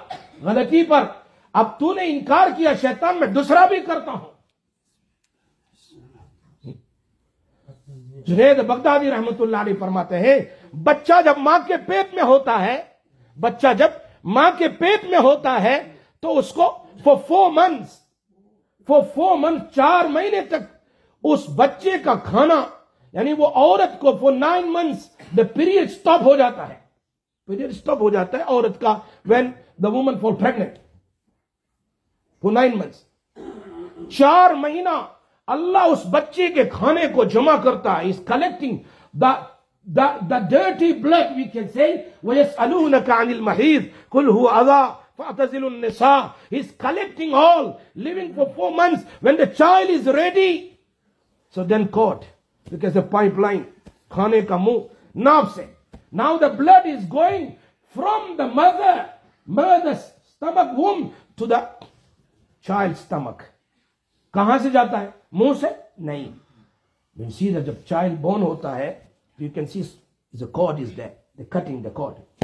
غلطی 0.44 0.84
پر، 0.84 1.04
اب 1.54 1.80
تو 1.80 1.94
نے 1.94 2.06
انکار 2.06 2.48
کیا، 2.58 2.74
شیطان 2.82 3.20
میں 3.20 3.28
دوسرا 3.28 3.66
بھی 3.66 3.80
کرتا 3.86 4.12
ہوں۔ 4.12 4.36
جنید 8.28 8.58
بغدادی 8.68 9.12
رحمت 9.12 9.42
اللہ 9.42 9.58
علیہ 9.58 9.80
فرماتے 9.80 10.20
ہیں، 10.20 10.40
بچہ 10.84 11.22
جب 11.26 11.38
ماں 11.38 11.58
کے 11.68 11.78
پیٹ 11.88 12.14
میں 12.14 12.24
ہوتا 12.24 12.60
ہے، 12.66 12.82
بچہ 13.38 13.74
جب 13.78 13.92
ماں 14.36 14.50
کے 14.58 14.68
پیٹ 14.80 15.06
میں 15.10 15.20
ہوتا 15.20 15.62
ہے، 15.64 15.78
تو 16.20 16.38
اس 16.38 16.52
کو 16.54 16.66
four 17.04 17.16
four 17.28 17.52
months 17.52 18.00
four 18.90 19.02
four 19.16 19.38
month 19.38 19.64
چار 19.76 20.06
مہینے 20.06 20.42
تک 20.42 20.64
اس 21.24 21.48
بچے 21.56 21.98
کا 22.04 22.14
کھانا 22.26 22.62
یعنی 23.14 23.34
وہ 23.34 23.48
عورت 23.48 24.00
کو 24.00 24.16
four 24.18 24.34
nine 24.34 24.72
months 24.74 25.38
the 25.38 25.44
period 25.56 25.90
stop 25.90 26.22
ہو 26.22 26.36
جاتا 26.36 26.68
ہے۔ 26.70 26.76
پیریڈ 27.48 27.70
اسٹاپ 27.70 28.02
ہو 28.02 28.10
جاتا 28.10 28.38
ہے 28.38 28.44
عورت 28.44 28.80
کا 28.82 28.98
when 29.26 29.52
the 29.84 29.90
woman 29.90 30.20
four 30.20 30.34
pregnant 30.40 30.78
four 32.44 32.52
nine 32.52 32.78
months 32.78 34.10
چار 34.18 34.54
مہینہ 34.56 34.96
اللہ 35.48 35.92
اس 35.92 36.06
بچے 36.12 36.48
کے 36.54 36.64
کھانے 36.72 37.08
کو 37.14 37.24
جمع 37.34 37.56
کرتا 37.64 38.00
ہے 38.00 38.10
اس 38.10 38.20
collecting 38.28 38.78
the 39.14 39.34
the 39.88 40.08
the 40.30 40.40
dirty 40.50 40.92
blood 40.94 41.36
we 41.36 41.44
can 41.54 41.68
see 41.68 41.92
وَيَسْأَلُونَكَ 42.24 43.12
عَنِ 43.12 43.34
الْمَحِيدِ 43.34 43.84
قُلْ 44.10 44.30
هُوَ 44.30 44.48
عَذَا 44.50 44.82
فَأَتَزِلُ 45.18 45.64
النِّسَاءِ 45.66 46.24
He's 46.50 46.72
collecting 46.78 47.34
all, 47.36 47.70
living 47.98 48.34
for 48.34 48.50
four 48.56 48.72
months. 48.74 49.06
When 49.22 49.38
the 49.38 49.48
child 49.54 49.90
is 49.90 50.06
ready, 50.18 50.80
so 51.56 51.64
then 51.64 51.88
caught. 51.90 52.28
Because 52.68 52.94
the 52.94 53.06
pipeline, 53.16 53.64
کھانے 54.10 54.42
کا 54.42 54.58
منہ 54.58 55.20
ناف 55.24 55.56
سے 55.56 55.66
Now 56.14 56.38
the 56.38 56.50
blood 56.50 56.86
is 56.86 57.04
going 57.06 57.58
from 57.96 58.38
the 58.38 58.48
mother, 58.48 59.10
mother's 59.48 60.04
stomach 60.32 60.70
womb 60.78 61.12
to 61.38 61.46
the 61.46 61.60
child's 62.66 63.00
stomach. 63.00 63.42
کہاں 64.34 64.58
سے 64.64 64.70
جاتا 64.70 65.00
ہے؟ 65.02 65.10
منہ 65.32 65.54
سے 65.60 65.68
نہیں. 66.08 66.32
سیدھا 67.38 67.60
جب 67.60 67.74
چائلڈ 67.90 68.20
بورن 68.22 68.42
ہوتا 68.42 68.76
ہے 68.78 68.94
you 69.40 69.50
can 69.54 69.66
see 69.66 69.82
cord 70.54 70.80
is 70.80 70.98
the 70.98 71.08
cutting 71.50 71.84
the 71.84 71.90
cord 71.96 72.44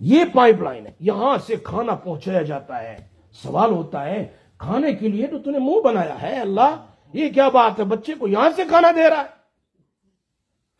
یہ 0.00 0.24
پائپ 0.34 0.62
لائن 0.62 0.86
ہے. 0.86 0.92
یہاں 1.00 1.36
سے 1.46 1.56
کھانا 1.64 1.94
پہنچایا 2.04 2.42
جاتا 2.42 2.82
ہے. 2.82 2.96
سوال 3.42 3.70
ہوتا 3.72 4.04
ہے 4.04 4.26
کھانے 4.58 4.92
کے 4.92 5.08
لیے 5.08 5.26
تو 5.26 5.38
تھی 5.38 5.58
منہ 5.58 5.80
بنایا 5.84 6.20
ہے 6.22 6.34
اللہ؟ 6.40 6.76
یہ 7.12 7.28
کیا 7.34 7.48
بات 7.48 7.78
ہے؟ 7.80 7.84
بچے 7.84 8.14
کو 8.18 8.28
یہاں 8.28 8.50
سے 8.56 8.64
کھانا 8.68 8.90
دے 8.96 9.08
رہا 9.10 9.20
ہے؟ 9.20 9.38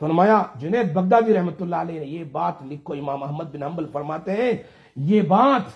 فرمایا، 0.00 0.42
جنید 0.60 0.92
بغدادی 0.92 1.34
رحمت 1.34 1.62
اللہ 1.62 1.76
علیہ 1.76 2.00
نے 2.00 2.06
یہ 2.06 2.24
بات 2.32 2.62
لکھو 2.66 2.92
امام 2.92 3.22
احمد 3.22 3.52
بن 3.52 3.62
حنبل 3.62 3.86
فرماتے 3.92 4.32
ہیں، 4.32 4.52
یہ 4.96 5.22
بات 5.22 5.68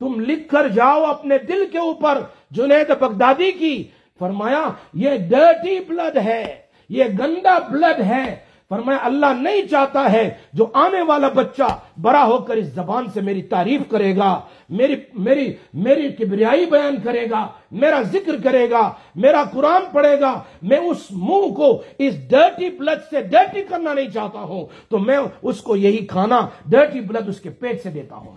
تم 0.00 0.20
لکھ 0.20 0.48
کر 0.48 0.68
جاؤ 0.68 1.02
اپنے 1.04 1.38
دل 1.38 1.64
کے 1.72 1.78
اوپر 1.78 2.20
جنید 2.50 2.90
بغدادی 3.00 3.50
کی۔ 3.52 3.76
فرمایا، 4.18 4.62
یہ 4.94 5.16
ڈرٹی 5.28 5.78
بلڈ 5.80 6.18
ہے، 6.24 6.44
یہ 6.88 7.04
گندا 7.18 7.58
بلڈ 7.70 8.00
ہے 8.00 8.24
فرمایا، 8.70 8.98
اللہ 9.02 9.32
نہیں 9.40 9.66
چاہتا 9.68 10.10
ہے 10.12 10.28
جو 10.52 10.66
آنے 10.74 11.00
والا 11.02 11.28
بچہ 11.28 11.68
بڑا 12.02 12.24
ہو 12.24 12.38
کر 12.38 12.56
اس 12.56 12.66
زبان 12.66 13.06
سے 13.14 13.20
میری 13.20 13.42
تعریف 13.42 13.80
کرے 13.90 14.16
گا، 14.16 14.40
میری 14.68 14.94
میری 15.14 15.52
میری 15.74 16.08
کبریائی 16.08 16.66
بیان 16.66 16.96
کرے 17.04 17.28
گا، 17.30 17.46
میرا 17.70 18.00
ذکر 18.02 18.40
کرے 18.44 18.70
گا، 18.70 18.92
میرا 19.16 19.42
قرآن 19.52 19.82
پڑھے 19.92 20.20
گا، 20.20 20.32
میں 20.62 20.78
اس 20.78 21.10
منہ 21.10 21.52
کو 21.54 21.82
اس 21.98 22.14
ڈرٹی 22.30 22.70
بلڈ 22.70 23.00
سے 23.10 23.22
ڈرٹی 23.22 23.62
کرنا 23.62 23.94
نہیں 23.94 24.10
چاہتا 24.10 24.40
ہوں، 24.40 24.66
تو 24.88 24.98
میں 24.98 25.18
اس 25.42 25.60
کو 25.60 25.76
یہی 25.76 26.04
کھانا 26.06 26.40
ڈرٹی 26.66 27.00
بلڈ 27.00 27.28
اس 27.28 27.40
کے 27.40 27.50
پیٹ 27.50 27.82
سے 27.82 27.90
دیتا 27.90 28.16
ہوں۔ 28.16 28.36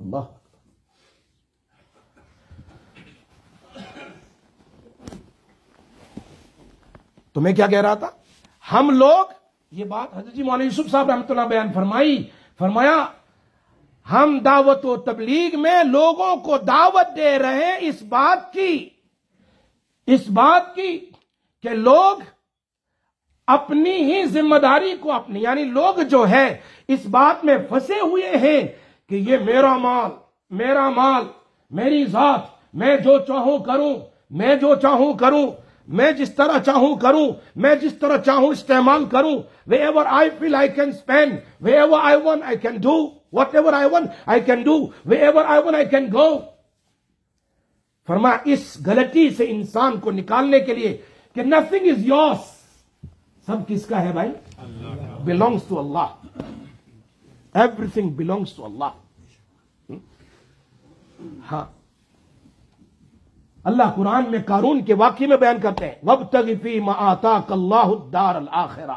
اللہ۔ 0.00 0.41
تو 7.36 7.40
میں 7.40 7.52
کیا 7.52 7.66
کہہ 7.66 7.80
رہا 7.80 7.94
تھا؟ 7.94 8.10
ہم 8.66 8.90
لوگ، 8.90 9.32
یہ 9.72 9.84
بات 9.84 10.16
حضرت 10.16 10.34
جی 10.34 10.42
مولانا 10.42 10.64
یوسف 10.64 10.90
صاحب 10.90 11.10
رحمۃ 11.10 11.30
اللہ 11.30 11.46
بیان 11.48 11.72
فرمائی، 11.72 12.22
فرمایا، 12.58 12.96
ہم 14.06 14.38
دعوت 14.44 14.84
و 14.86 14.96
تبلیغ 15.02 15.58
میں 15.60 15.82
لوگوں 15.84 16.34
کو 16.36 16.58
دعوت 16.58 17.16
دے 17.16 17.38
رہے 17.38 17.64
ہیں 17.64 17.76
اس 17.88 18.02
بات 18.08 18.52
کی، 18.52 18.88
اس 20.08 20.28
بات 20.30 20.74
کی 20.74 20.98
کہ 21.64 21.68
لوگ 21.68 22.20
اپنی 23.48 23.96
ہی 24.04 24.24
ذمہ 24.26 24.56
داری 24.56 24.94
کو 25.00 25.12
اپنی 25.12 25.42
یعنی 25.42 25.64
لوگ 25.64 26.00
جو 26.10 26.28
ہے 26.28 26.46
اس 26.88 27.06
بات 27.10 27.44
میں 27.44 27.56
پھنسے 27.68 28.00
ہوئے 28.00 28.36
ہیں 28.36 28.60
کہ 29.10 29.14
یہ 29.28 29.38
میرا 29.44 29.76
مال 29.78 30.10
میرا 30.50 30.88
مال، 30.90 31.24
میری 31.70 32.04
ذات، 32.06 32.40
میں 32.74 32.96
جو 32.96 33.18
چاہوں 33.18 33.58
کروں، 33.58 33.94
میں 34.30 34.54
جو 34.56 34.74
چاہوں 34.74 35.12
کروں 35.14 35.46
میں 35.88 36.10
جس 36.12 36.34
طرح 36.34 36.58
چاہوں 36.58 36.94
کروں 36.96 37.26
میں 37.56 37.74
جس 37.74 37.94
طرح 37.94 38.16
چاہوں 38.16 38.50
استعمال 38.50 39.04
کروں 39.04 39.36
wherever 39.78 40.06
I 40.08 40.30
feel 40.38 40.54
I 40.54 40.68
can 40.68 40.88
spend 40.88 41.38
wherever 41.72 41.98
I 42.02 42.16
want 42.24 42.42
I 42.42 42.56
can 42.56 42.76
do 42.80 42.96
whatever 43.54 43.72
I 43.72 43.88
want 43.92 44.06
I 44.26 44.40
can 44.40 44.62
do 44.62 44.78
wherever 45.16 45.44
I 45.44 45.62
want 45.66 45.74
I 45.74 45.84
can 45.84 46.06
go 46.12 46.28
فرما 48.08 48.30
اس 48.44 48.76
غلطی 48.86 49.28
سے 49.30 49.44
انسان 49.50 50.00
کو 50.00 50.10
نکالنے 50.10 50.60
کے 50.60 50.74
لیے 50.74 50.96
کہ 51.36 51.42
نتھنگ 51.42 51.86
از 51.90 52.06
یورس 52.06 52.50
سب 53.48 53.68
کس 53.68 53.86
کا 53.86 54.02
ہے 54.02 54.12
بھائی؟ 54.12 54.30
Belongs 55.24 55.62
to 55.68 55.78
Allah 55.78 56.38
everything 57.94 58.10
belongs 58.10 58.52
to 58.56 58.64
Allah 58.64 59.00
ہاں۔ 61.50 61.64
اللہ 63.64 63.82
قرآن 63.96 64.30
میں 64.30 64.38
قارون 64.46 64.84
کے 64.84 64.94
واقعے 64.94 65.26
میں 65.26 65.36
بیان 65.36 65.60
کرتے 65.60 65.86
ہیں۔ 65.86 65.94
وب 66.02 66.24
تغفی 66.24 66.80
آتا 66.96 67.40
اللہ 67.48 68.10
دار 68.12 68.34
الآخرہ 68.34 68.96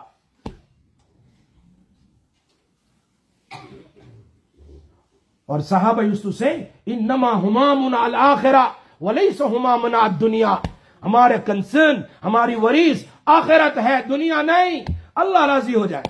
اور 5.45 5.59
صحابہ 5.59 6.01
یوسف 6.01 6.37
سے 6.37 6.63
انما 6.85 7.31
ہما 7.31 7.73
منا 7.73 8.03
الآخرہ 8.03 8.65
ولیس 9.01 9.41
ہما 9.41 9.75
منا 9.75 10.07
دنیا 10.21 10.55
ہمارے 11.03 11.37
کنسرن 11.45 12.01
ہماری 12.23 12.55
وریث 12.55 13.05
آخرت 13.25 13.77
ہے، 13.77 14.03
دنیا 14.09 14.41
نہیں۔ 14.41 14.85
اللہ 15.15 15.45
راضی 15.45 15.75
ہو 15.75 15.85
جائے۔ 15.85 16.03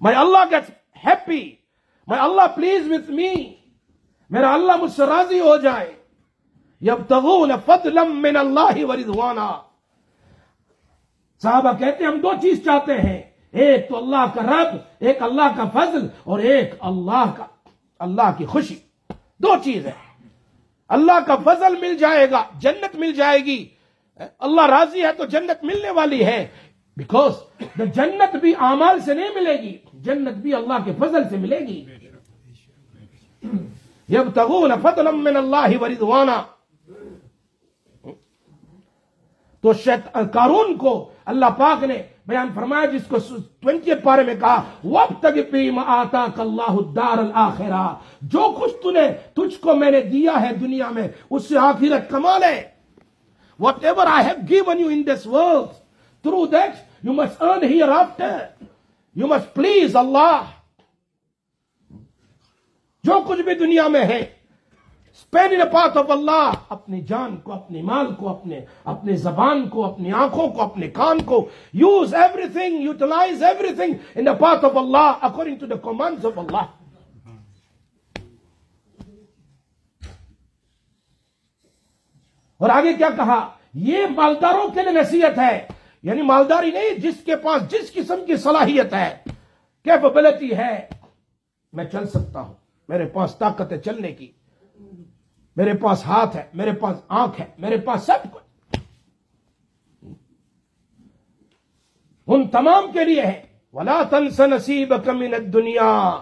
میں 0.00 0.14
اللہ 0.14 0.38
گیٹ 0.50 0.70
ہیپی 1.06 1.56
میں 2.06 2.18
اللہ 2.18 2.42
پلیز 2.56 2.90
وتھ 2.90 3.10
می 3.10 3.34
میرا 4.30 4.54
اللہ 4.54 4.76
مجھ 4.76 4.92
سے 4.92 5.06
راضی 5.06 5.40
ہو 5.40 5.56
جائے۔ 5.56 5.99
یبتغون 6.80 7.52
فضلا 7.66 8.04
من 8.04 8.36
اللہ 8.36 8.84
ورضوانا۔ 8.84 9.52
صحابہ 11.42 11.72
کہتے 11.78 12.04
ہیں، 12.04 12.10
ہم 12.10 12.20
دو 12.20 12.32
چیز 12.42 12.64
چاہتے 12.64 12.92
ہیں۔ 12.94 13.22
ایک 13.52 13.88
تو 13.88 13.96
اللہ 13.96 14.24
کا 14.34 14.42
رب، 14.42 14.76
ایک 14.98 15.22
اللہ 15.22 15.56
کا 15.56 15.64
فضل، 15.68 16.06
اور 16.24 16.38
ایک 16.38 16.74
اللہ 16.80 17.32
کا، 17.36 17.46
اللہ 17.98 18.32
کی 18.38 18.46
خوشی۔ 18.46 18.76
دو 19.38 19.54
چیز 19.64 19.86
ہے 19.86 19.92
اللہ 20.88 21.20
کا 21.26 21.36
فضل 21.36 21.76
مل 21.80 21.96
جائے 21.96 22.30
گا، 22.30 22.44
جنت 22.58 22.96
مل 22.96 23.12
جائے 23.12 23.38
گی۔ 23.38 23.68
اللہ 24.38 24.66
راضی 24.66 25.02
ہے 25.02 25.12
تو 25.12 25.24
جنت 25.24 25.64
ملنے 25.64 25.90
والی 25.90 26.24
ہے۔ 26.24 26.48
بیکاز 26.96 27.32
دا 27.78 27.84
جنت 27.84 28.36
بھی 28.36 28.52
اعمال 28.58 29.00
سے 29.00 29.14
نہیں 29.14 29.30
ملے 29.34 29.62
گی، 29.62 29.78
جنت 29.94 30.36
بھی 30.36 30.54
اللہ 30.54 30.84
کے 30.84 30.92
فضل 30.98 31.28
سے 31.28 31.36
ملے 31.36 31.58
گی۔ 31.58 31.84
جب 34.08 34.30
تغون 34.34 34.72
فضلا 34.82 35.10
من 35.10 35.36
اللہ 35.36 35.82
ورضوانا۔ 35.82 36.42
تو 39.64 39.72
کارون 40.32 40.76
کو 40.76 40.92
اللہ 41.30 41.50
پاک 41.58 41.82
نے 41.84 42.02
بیان 42.26 42.48
فرمایا، 42.54 42.84
جس 42.92 43.06
کو 43.08 43.18
ٹوینٹی 43.60 43.94
پارے 44.02 44.22
میں 44.24 44.34
کہا 44.40 44.62
وقت 44.84 45.26
آتا 45.86 46.24
اللہ 46.38 46.74
الدار 46.82 47.18
الآخرہ 47.18 47.86
جو 48.32 48.50
کچھ 48.60 48.74
تو 48.82 48.90
نے 48.90 49.06
تجھ 49.34 49.60
کو 49.60 49.74
میں 49.76 49.90
نے 49.90 50.00
دیا 50.00 50.40
ہے 50.40 50.54
دنیا 50.60 50.88
میں، 50.90 51.08
اس 51.30 51.48
سے 51.48 51.58
آخرت 51.58 52.10
کمال 52.10 52.42
ہے۔ 52.42 52.60
Whatever 53.84 54.06
I 54.10 54.24
have 54.26 54.36
given 54.48 54.78
you 54.80 54.88
in 54.88 55.02
this 55.06 55.26
world 55.26 55.68
through 56.24 56.44
that 56.52 57.04
you 57.06 57.12
must 57.12 57.42
earn 57.42 57.62
hereafter 57.98 58.38
you 59.16 59.26
must 59.26 59.54
please 59.54 59.96
Allah 59.96 60.40
جو 63.04 63.20
کچھ 63.26 63.40
بھی 63.42 63.54
دنیا 63.54 63.86
میں 63.88 64.04
ہے 64.04 64.20
اسپین 65.12 65.60
پاتھ 65.72 65.98
آف 65.98 66.10
اللہ 66.10 66.50
اپنی 66.68 67.00
جان 67.00 67.36
کو 67.36 67.52
اپنے 67.52 67.82
مال 67.82 68.14
کو، 68.14 68.28
اپنے 68.28 68.60
اپنے 68.84 69.16
زبان 69.16 69.68
کو، 69.68 69.84
اپنی 69.84 70.12
آنکھوں 70.12 70.48
کو، 70.48 70.62
اپنے 70.62 70.88
کان 70.88 71.22
کو. 71.22 71.48
Use 71.72 72.14
everything 72.52 72.80
utilise 72.80 73.42
everything 73.74 73.94
in 74.14 74.26
the 74.26 74.32
path 74.32 74.64
of 74.64 74.76
Allah 74.76 75.12
according 75.20 75.56
to 75.56 75.66
the 75.66 75.76
command 75.76 76.26
of 76.26 76.38
Allah 76.38 76.64
اور 82.56 82.70
آگے 82.70 82.92
کیا 82.92 83.08
کہا؟ 83.16 83.50
یہ 83.74 84.06
مالداروں 84.14 84.68
کے 84.68 84.82
لیے 84.82 84.92
نصیحت 84.92 85.38
ہے. 85.38 85.66
یعنی 86.02 86.22
مالداری 86.22 86.70
نہیں، 86.70 86.98
جس 86.98 87.14
کے 87.24 87.36
پاس، 87.36 87.70
جس 87.70 87.92
قسم 87.92 88.24
کی 88.26 88.36
صلاحیت 88.36 88.94
ہے. 88.94 89.16
کیپبلٹی 89.84 90.56
ہے؟ 90.56 90.88
میں 91.72 91.84
چل 91.84 92.06
سکتا 92.06 92.40
ہوں. 92.40 92.54
میرے 92.88 93.06
پاس 93.06 93.36
طاقت 93.38 93.72
ہے 93.72 93.78
چلنے 93.78 94.12
کی. 94.12 94.32
میرے 95.56 95.72
پاس 95.72 96.06
ہاتھ 96.06 96.36
ہے، 96.36 96.44
میرے 96.54 96.72
پاس 96.72 96.96
آنکھ 97.08 97.40
ہے، 97.40 97.46
میرے 97.58 97.76
پاس 97.76 98.02
سب 98.02 98.32
کچھ۔ 98.32 98.76
ان 102.26 102.48
تمام 102.48 102.92
کے 102.92 103.04
لیے 103.04 103.22
ہے۔ 103.22 103.42
ولا 103.72 104.02
تنس 104.10 104.40
نصیب 104.40 104.94
کمن 105.04 105.52
دنیا 105.52 106.18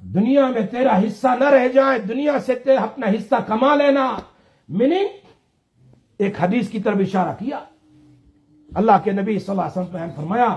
دنیا 0.00 0.46
میں 0.46 0.66
تیرا 0.66 0.98
حصہ 0.98 1.26
نہ 1.38 1.44
رہ 1.44 1.68
جائے، 1.68 1.98
دنیا 1.98 2.38
سے 2.38 2.54
تیرا 2.54 2.80
اپنا 2.80 3.06
حصہ 3.06 3.34
کما 3.46 3.74
لینا۔ 3.74 4.16
میننگ 4.68 5.06
ایک 6.18 6.34
حدیث 6.40 6.68
کی 6.68 6.80
طرف 6.80 6.96
اشارہ 7.00 7.34
کیا۔ 7.38 7.64
اللہ 8.74 8.92
کے 9.04 9.12
نبی 9.12 9.38
صلی 9.38 9.50
اللہ 9.50 9.62
علیہ 9.62 9.80
وسلم 9.80 9.96
نے 9.96 10.12
فرمایا، 10.16 10.56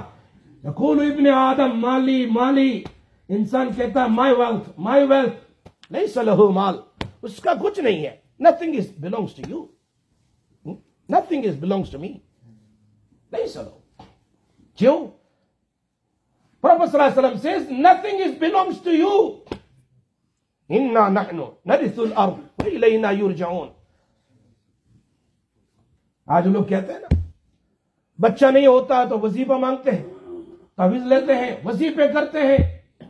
یقول 0.63 1.11
ابن 1.11 1.27
آدم، 1.27 1.79
مالی 1.79 2.25
مالی۔ 2.25 2.83
انسان 3.29 3.69
کہتا 3.75 4.03
ہے 4.03 4.09
مائی 4.09 4.33
ویلتھ 4.33 4.69
مائی 4.77 5.07
ویلتھ 5.07 5.69
نہیں 5.91 6.07
سلح 6.07 6.35
مال. 6.35 6.75
اس 7.21 7.39
کا 7.43 7.53
کچھ 7.61 7.79
نہیں 7.79 8.05
ہے۔ 8.05 8.15
Nothing 8.39 8.75
is 8.77 8.87
belongs 8.99 9.35
to 9.35 9.49
you 9.49 9.65
nothing 11.09 11.45
is 11.47 11.59
belongs 11.59 11.91
to 11.91 11.99
me 11.99 12.13
نہیں 13.31 13.47
سلو 13.47 13.77
کیوں؟ 14.77 14.97
صلی 16.63 16.99
اللہ 16.99 17.17
وسلم 17.17 17.37
says 17.41 17.71
nothing 17.71 18.21
is 18.21 18.37
belongs 18.39 18.81
to 18.83 18.91
you 18.91 19.17
انا 20.69 21.07
نحنو 21.09 21.49
نرث 21.65 21.99
الارض 21.99 22.39
وإلینا 22.63 23.11
یرجعون 23.11 23.67
آج 26.27 26.47
لوگ 26.47 26.63
کہتے 26.63 26.93
ہیں 26.93 26.99
نا، 26.99 27.15
بچہ 28.19 28.45
نہیں 28.45 28.67
ہوتا 28.67 29.03
تو 29.09 29.19
وظیفہ 29.19 29.57
مانگتے 29.59 29.91
ہیں، 29.91 30.03
تعویذ 30.77 31.03
لیتے 31.09 31.35
ہیں، 31.35 31.55
وظیفے 31.65 32.07
کرتے 32.13 32.41
ہیں۔ 32.47 32.57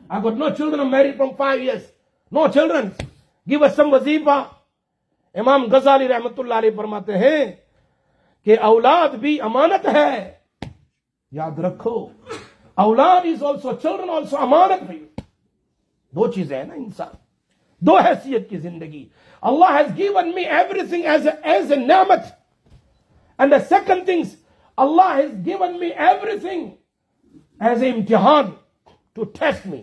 I 0.10 0.20
got 0.24 0.38
no 0.38 0.50
children 0.58 0.90
married 0.92 1.16
from 1.18 1.32
five 1.38 1.62
years. 1.62 1.86
No 2.32 2.48
children. 2.48 2.90
Give 3.52 3.62
us 3.62 3.94
وظیفہ 3.94 4.44
امام 5.34 5.64
غزالی 5.64 6.08
رحمت 6.08 6.40
اللہ 6.40 6.54
علیہ 6.54 6.72
فرماتے 6.76 7.18
ہیں 7.18 7.46
کہ 8.46 8.60
اولاد 8.60 9.10
بھی 9.10 9.42
امانت 9.42 9.88
ہے۔ 9.94 10.36
یاد 11.32 11.60
رکھو، 11.60 12.08
اولاد 12.76 13.22
از 13.24 13.44
آلسو 13.44 13.72
چلڈرن 13.72 14.10
آلسو 14.10 14.38
امانت 14.38 14.84
بھی۔ 14.84 15.08
دو 16.12 16.32
چیزیں 16.32 16.58
ہیں 16.58 16.66
نا 16.66 16.74
انسان۔ 16.74 17.16
دو 17.80 17.98
حیثیت 17.98 18.50
کی 18.50 18.58
زندگی۔ 18.58 19.10
Allah 19.42 19.78
has 19.78 19.98
given 19.98 20.36
me 20.36 20.42
everything 20.88 21.06
as 21.06 21.28
as 21.44 21.72
a 21.72 21.86
نعمت۔ 21.86 22.20
And 23.38 23.52
the 23.52 23.60
second 23.60 24.06
things 24.06 24.36
Allah 24.78 25.16
has 25.18 25.46
given 25.46 25.80
me 25.80 25.88
everything 26.40 26.70
as 27.60 27.84
a 27.84 27.90
امتحان 27.90 28.44
ٹو 29.14 29.24
ٹیسٹ 29.24 29.68
می 29.68 29.82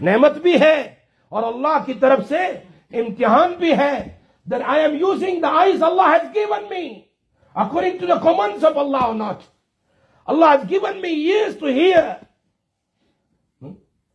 نعمت 0.00 0.32
بھی 0.32 0.60
ہے۔ 0.60 0.95
اور 1.36 1.52
اللہ 1.52 1.78
کی 1.86 1.94
طرف 2.00 2.28
سے 2.28 2.44
امتحان 3.00 3.52
بھی 3.58 3.72
ہے. 3.78 3.94
Then 4.46 4.62
I 4.64 4.82
am 4.82 4.94
using 4.96 5.40
the 5.42 5.48
eyes 5.60 5.82
Allah 5.82 6.12
has 6.12 6.34
given 6.34 6.64
me 6.70 6.88
according 7.56 7.98
to 8.00 8.06
the 8.06 8.18
commands 8.22 8.64
of 8.64 8.78
Allah 8.78 9.12
not 9.14 9.42
Allah 10.28 10.52
has 10.52 10.70
given 10.70 11.00
me 11.00 11.08
ears 11.08 11.58
to 11.60 11.66
hear 11.78 12.12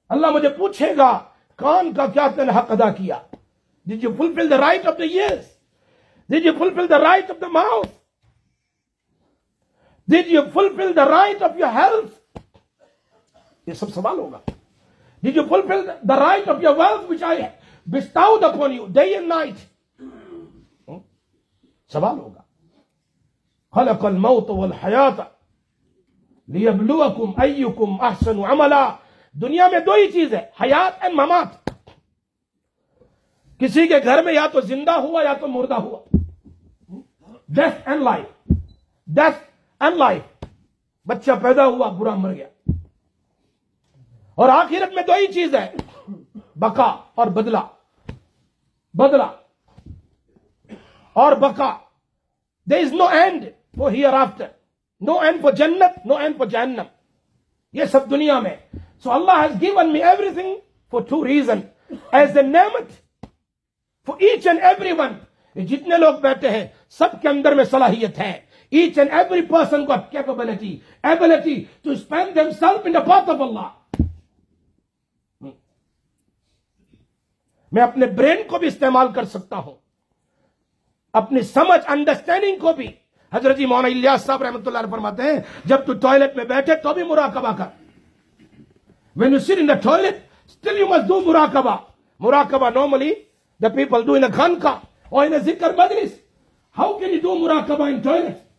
Allah 0.09 0.31
مجھے 0.31 0.49
پوچھے 0.57 0.95
گا، 0.97 1.11
کان 1.59 1.91
کا 1.93 2.05
کیا 2.13 2.27
تین 2.35 2.49
حق 2.49 2.71
ادا 2.71 2.89
کیا؟ 2.91 3.17
Did 3.87 4.03
you 4.03 4.11
fulfil 4.17 4.49
the 4.49 4.57
right 4.57 4.87
of 4.87 4.97
the 4.97 5.05
eyes 5.11 5.45
did 6.29 6.45
you 6.45 6.53
fulfil 6.57 6.89
the 6.89 6.99
right 6.99 7.31
of 7.31 7.41
the 7.41 7.47
mouth 7.51 7.91
did 10.07 10.31
you 10.31 10.41
fulfil 10.53 10.95
the 10.95 11.05
right 11.09 11.43
of 11.43 11.59
your 11.59 11.73
health 11.75 12.39
یہ 13.67 13.73
سب 13.73 13.93
سوال 13.93 14.19
ہوگا. 14.19 14.50
Did 15.23 15.35
you 15.35 15.45
fulfill 15.47 15.83
the 16.03 16.15
right 16.15 16.47
of 16.47 16.61
your 16.61 16.75
wealth 16.75 17.07
which 17.09 17.21
I 17.21 17.51
bestowed 17.87 18.43
upon 18.43 18.73
you 18.73 18.87
day 18.87 19.15
and 19.17 19.27
night? 19.27 19.59
Hmm? 19.99 20.99
سوال 21.91 22.19
ہوگا. 22.19 22.41
خلق 23.73 24.05
الموت 24.05 24.49
والحیات 24.49 25.19
لیبلوکم 26.47 27.31
ایکم 27.41 28.01
احسن 28.01 28.43
عملا. 28.51 28.83
دنیا 29.41 29.67
میں 29.71 29.79
دو 29.85 29.93
ہی 29.93 30.11
چیز 30.11 30.33
ہے، 30.33 30.43
حیات 30.61 31.03
اینڈ 31.03 31.15
ممات. 31.15 31.69
کسی 33.59 33.87
کے 33.87 33.97
گھر 34.03 34.23
میں 34.23 34.33
یا 34.33 34.45
تو 34.53 34.61
زندہ 34.61 34.95
ہوا 35.03 35.23
یا 35.23 35.33
تو 35.39 35.47
مردہ 35.47 35.73
ہوا. 35.73 35.99
Death 37.55 37.87
and 37.89 38.03
life 38.03 38.53
death 39.07 39.39
and 39.79 39.97
life 39.97 40.45
بچہ 41.07 41.31
پیدا 41.41 41.65
ہوا، 41.65 41.89
برا 41.99 42.15
مر 42.15 42.33
گیا. 42.33 42.47
اور 44.37 44.49
آخرت 44.49 44.93
میں 44.93 45.03
دو 45.03 45.13
ہی 45.13 45.27
چیز 45.27 45.55
ہے 45.55 45.67
بکا 46.55 46.89
اور 47.15 47.27
بدلا 47.27 47.61
بدلا 48.93 49.27
اور 51.15 51.31
بکا 51.31 51.71
دے 52.67 52.75
is 52.75 52.93
now 52.93 53.07
and 53.07 53.45
for 53.77 53.91
hereafter 54.13 54.47
now 55.01 55.17
and 55.19 55.41
for 55.41 55.51
جنت 55.51 56.05
نو 56.05 56.15
اینڈ 56.15 56.37
فور 56.37 56.45
جہنم۔ 56.45 56.87
یہ 57.73 57.85
سب 57.85 58.09
دنیا 58.09 58.39
میں۔ 58.39 58.55
So 59.03 59.11
Allah 59.11 59.41
has 59.41 59.61
given 59.61 59.91
me 59.93 60.03
everything 60.33 60.55
for 60.91 61.01
to 61.01 61.25
reason 61.27 61.59
as 62.11 62.37
a 62.37 62.43
Nimat 62.43 62.91
for 64.07 64.15
each 64.19 64.47
and 64.47 64.63
every 64.63 64.91
one 64.91 65.13
جتنے 65.55 65.97
لوگ 65.97 66.13
بیٹھے 66.21 66.49
ہیں، 66.49 66.67
سب 66.89 67.21
کے 67.21 67.27
اندر 67.29 67.55
میں 67.55 67.63
صلاحیت 67.63 68.19
ہے۔ 68.19 68.31
ایچ 68.69 68.97
اینڈ 68.97 69.11
ایوری 69.11 69.41
پرسن 69.41 69.85
کو 69.85 69.93
capability 70.11 70.77
ability 71.03 71.55
to 71.83 71.91
spend 71.91 72.35
them 72.35 72.51
self 72.59 72.85
in 72.85 72.93
the 72.93 72.99
path 72.99 73.29
of 73.29 73.41
Allah 73.41 73.67
میں 77.71 77.83
اپنے 77.83 78.05
برین 78.05 78.37
کو 78.47 78.59
بھی 78.59 78.67
استعمال 78.67 79.07
کر 79.11 79.23
سکتا 79.23 79.57
ہوں۔ 79.57 79.75
اپنی 81.13 81.41
سمجھ 81.41 81.81
انڈرسٹینڈنگ 81.87 82.55
کو 82.59 82.73
بھی۔ 82.73 82.87
حضرت 83.33 83.57
جی 83.57 83.65
مولانا 83.65 83.87
الیاس 83.87 84.21
صاحب 84.21 84.43
رحمۃ 84.43 84.61
اللہ 84.65 84.77
علیہ 84.77 84.91
فرماتے 84.91 85.23
ہیں، 85.23 85.39
جب 85.65 85.85
تو 85.85 85.93
ٹوائلٹ 85.93 86.35
میں 86.35 86.45
بیٹھے 86.45 86.75
تو 86.75 86.93
بھی 86.93 87.03
مراقبہ 87.03 87.55
کر۔ 87.57 87.65
When 89.15 89.33
you 89.33 89.39
sit 89.39 89.57
in 89.59 89.67
the 89.67 89.73
toilet 89.73 90.15
still 90.47 90.79
you 90.79 90.87
must 90.87 91.07
do 91.07 91.21
مراقبہ۔ 91.21 91.77
مراقبہ 92.19 92.69
normally 92.69 93.13
the 93.61 93.69
people 93.69 94.05
do 94.05 94.13
in 94.13 94.31
Khan 94.35 94.59
کا 94.59 94.69
اور 95.09 95.25
ان 95.25 95.37
ذکر 95.37 95.73
مجلس 95.77 96.11
ہاؤ 96.77 96.99
کین 96.99 97.09
یو 97.09 97.19
ڈو 97.21 97.35
مراقبہ 97.35 97.87
ان 97.87 97.99
ٹوائلٹ 97.99 98.49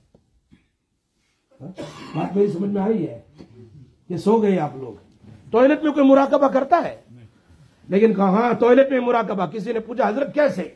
بات 2.14 2.36
میری 2.36 2.50
سمجھ 2.52 2.70
میں 2.70 2.82
آئی 2.82 3.08
ہے 3.08 3.22
کہ 4.08 4.16
سو 4.16 4.42
گئے 4.42 4.58
آپ 4.58 4.76
لوگ۔ 4.76 4.94
ٹوائلٹ 5.50 5.82
میں 5.82 5.92
کوئی 5.92 6.06
مراقبہ 6.06 6.48
کرتا 6.48 6.80
ہے؟ 6.84 7.01
لیکن 7.92 8.14
کہا 8.14 8.28
ہاں 8.30 8.52
ٹوائلٹ 8.60 8.90
میں 8.90 9.00
مراقبہ. 9.00 9.46
کسی 9.52 9.72
نے 9.72 9.80
پوچھا، 9.80 10.08
حضرت، 10.08 10.34
کیسے؟ 10.34 10.68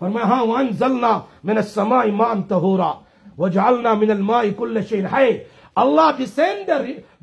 فرمایا 0.00 0.26
ہاں 0.26 0.44
وان 0.46 0.68
زلنا 0.78 1.18
من 1.44 1.56
السماء 1.56 2.04
مان 2.16 2.42
تہورا 2.48 2.92
وجعلنا 3.38 3.92
من 3.94 4.10
الماء 4.10 4.44
كل 4.58 4.80
شيء 4.88 5.04
حي. 5.12 5.32
Allah 5.76 6.10
descend 6.16 6.70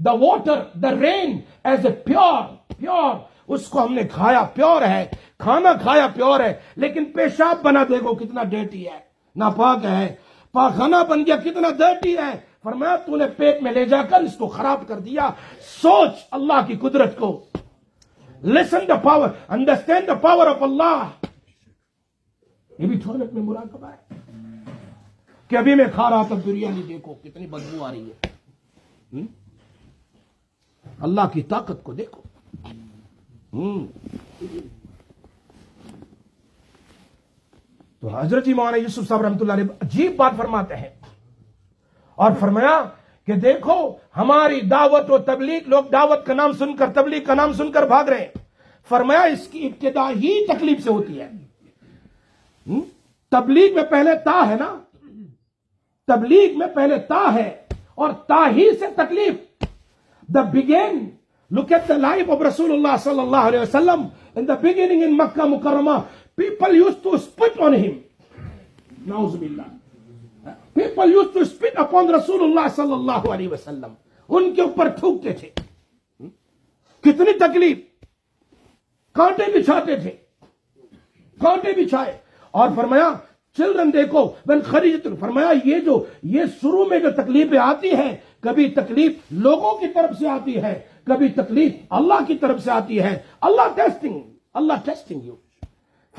the 0.05 0.11
water 0.21 0.61
the 0.81 0.91
rain 0.91 1.37
as 1.63 1.85
a 1.85 1.91
pure 2.05 2.41
pure 2.77 3.13
اس 3.53 3.67
کو 3.67 3.83
ہم 3.83 3.93
نے 3.93 4.03
کھایا 4.13 4.41
پیور 4.53 4.81
ہے. 4.81 5.05
کھانا 5.39 5.73
کھایا 5.81 6.07
پیور 6.15 6.39
ہے. 6.39 6.53
لیکن 6.75 7.05
پیشاب 7.15 7.61
بنا 7.63 7.83
دیکھو 7.89 8.13
کتنا 8.15 8.43
ڈیٹی 8.53 8.85
ہے. 8.87 8.99
ناپاک 9.35 9.85
ہے. 9.85 10.07
پاخانہ 10.55 11.03
بن 11.09 11.25
گیا 11.25 11.35
کتنا 11.43 11.69
ڈیٹی 11.77 12.15
ہے. 12.17 12.31
فرمایا 12.63 12.95
تو 13.05 13.15
نے 13.15 13.27
پیٹ 13.37 13.61
میں 13.63 13.71
لے 13.71 13.85
جا 13.85 14.01
کر 14.09 14.21
اس 14.21 14.35
کو 14.37 14.47
خراب 14.57 14.87
کر 14.87 14.99
دیا. 14.99 15.29
سوچ 15.81 16.25
اللہ 16.31 16.65
کی 16.67 16.75
قدرت 16.81 17.17
کو. 17.19 17.31
Listen 18.43 18.87
the 18.87 18.95
power 19.03 19.29
understand 19.47 20.07
the 20.07 20.13
power 20.21 20.47
of 20.47 20.63
Allah 20.63 21.09
یہ 22.71 22.87
بھی 22.87 22.99
ٹوائلٹ 22.99 23.33
میں 23.33 23.41
مراقبہ 23.43 23.87
ہے 23.87 24.17
کہ 25.51 25.55
ابھی 25.55 25.75
میں 25.75 25.85
کھا 25.93 26.09
رہا 26.09 26.23
تھا 26.23 26.35
بریانی 26.35 26.83
دیکھو 26.83 27.13
کتنی 27.13 27.47
بدبو 27.47 27.83
آ 27.85 27.91
رہی 27.91 28.09
ہے 28.09 29.25
اللہ 30.99 31.27
کی 31.33 31.41
طاقت 31.49 31.83
کو 31.83 31.93
دیکھو 31.93 32.21
تو 38.03 38.09
حضرت 38.09 38.45
جی 38.45 38.53
مولانا 38.53 38.77
یوسف 38.77 39.07
صاحب 39.07 39.21
رحمۃ 39.21 39.39
اللہ 39.39 39.53
علیہ 39.53 39.65
عجیب 39.81 40.15
بات 40.15 40.33
فرماتے 40.37 40.75
ہیں 40.75 40.89
اور 42.17 42.31
فرمایا 42.39 42.81
کہ 43.29 43.35
دیکھو، 43.35 43.95
ہماری 44.17 44.61
دعوت 44.61 45.11
و 45.11 45.17
تبلیغ، 45.17 45.59
لوگ 45.65 45.83
دعوت 45.91 46.25
کا 46.25 46.33
نام 46.33 46.51
سن 46.51 46.75
کر، 46.75 46.89
تبلیغ 46.93 47.19
کا 47.25 47.33
نام 47.33 47.53
سن 47.53 47.71
کر 47.71 47.87
بھاگ 47.87 48.03
رہے 48.03 48.19
ہیں۔ 48.19 48.37
فرمایا، 48.89 49.21
اس 49.21 49.47
کی 49.47 49.65
ابتدا 49.65 50.09
ہی 50.09 50.45
تکلیف 50.45 50.83
سے 50.83 50.89
ہوتی 50.89 51.21
ہے۔ 51.21 51.29
تبلیغ 53.29 53.75
میں 53.75 53.83
پہلے 53.83 54.11
تا 54.25 54.49
ہے 54.49 54.55
نا؟ 54.55 54.79
تبلیغ 56.07 56.57
میں 56.57 56.67
پہلے 56.67 56.97
تا 56.97 57.33
ہے 57.33 57.49
اور 57.95 58.09
تا 58.27 58.43
ہی 58.55 58.69
سے 58.79 58.85
تکلیف۔ 58.95 59.63
The 60.29 60.41
begin 60.41 61.09
look 61.51 61.71
at 61.71 61.89
the 61.89 61.97
life 61.97 62.29
of 62.29 62.41
رسول 62.41 62.71
اللہ 62.71 62.97
صلی 63.03 63.19
اللہ 63.19 63.49
علیہ 63.49 63.59
وسلم 63.59 64.07
ان 64.35 64.47
دا 64.47 64.53
بگیننگ 64.53 65.03
ان 65.03 65.17
مکہ 65.17 65.45
مکرمہ 65.45 65.99
people 66.35 66.75
use 66.75 66.93
to 67.03 67.09
spit 67.09 67.61
on 67.61 67.75
him 67.75 67.97
ناؤز 69.07 69.35
باللہ 69.35 69.78
people 70.73 71.11
use 71.13 71.25
to 71.33 71.39
spit 71.39 71.79
upon 71.79 72.09
رسول 72.09 72.43
اللہ 72.43 72.67
صلی 72.75 72.93
اللہ 72.93 73.11
علیہ 73.11 73.47
وسلم 73.47 73.93
ان 74.29 74.55
کے 74.55 74.61
اوپر 74.61 74.89
تھوکتے 74.89 75.33
تھے۔ 75.33 75.49
کتنی 77.01 77.39
تکلیف۔ 77.39 77.77
کانٹے 79.13 79.59
بچھاتے 79.59 79.95
تھے۔ 79.95 80.11
کانٹے 81.39 81.85
بچھائے۔ 81.85 82.17
اور 82.51 82.69
فرمایا 82.75 83.13
چلڈرن 83.57 83.93
دیکھو 83.93 84.29
وین 84.45 84.61
خریج 84.61 85.07
فرمایا، 85.19 85.51
یہ 85.65 85.79
جو، 85.79 86.05
یہ 86.23 86.41
شروع 86.61 86.85
میں 86.85 86.99
جو 86.99 87.11
تکلیفیں 87.11 87.57
آتی 87.57 87.91
ہیں، 87.95 88.17
کبھی 88.39 88.69
تکلیف 88.69 89.11
لوگوں 89.31 89.77
کی 89.77 89.87
طرف 89.87 90.17
سے 90.19 90.27
آتی 90.27 90.57
ہے، 90.57 90.79
کبھی 91.03 91.27
تکلیف 91.27 91.73
اللہ 91.89 92.25
کی 92.27 92.35
طرف 92.35 92.63
سے 92.63 92.71
آتی 92.71 92.99
ہے۔ 92.99 93.19
Allah 93.41 93.61
testing 93.75 94.19
Allah 94.53 94.73
testing 94.85 95.23
you 95.23 95.35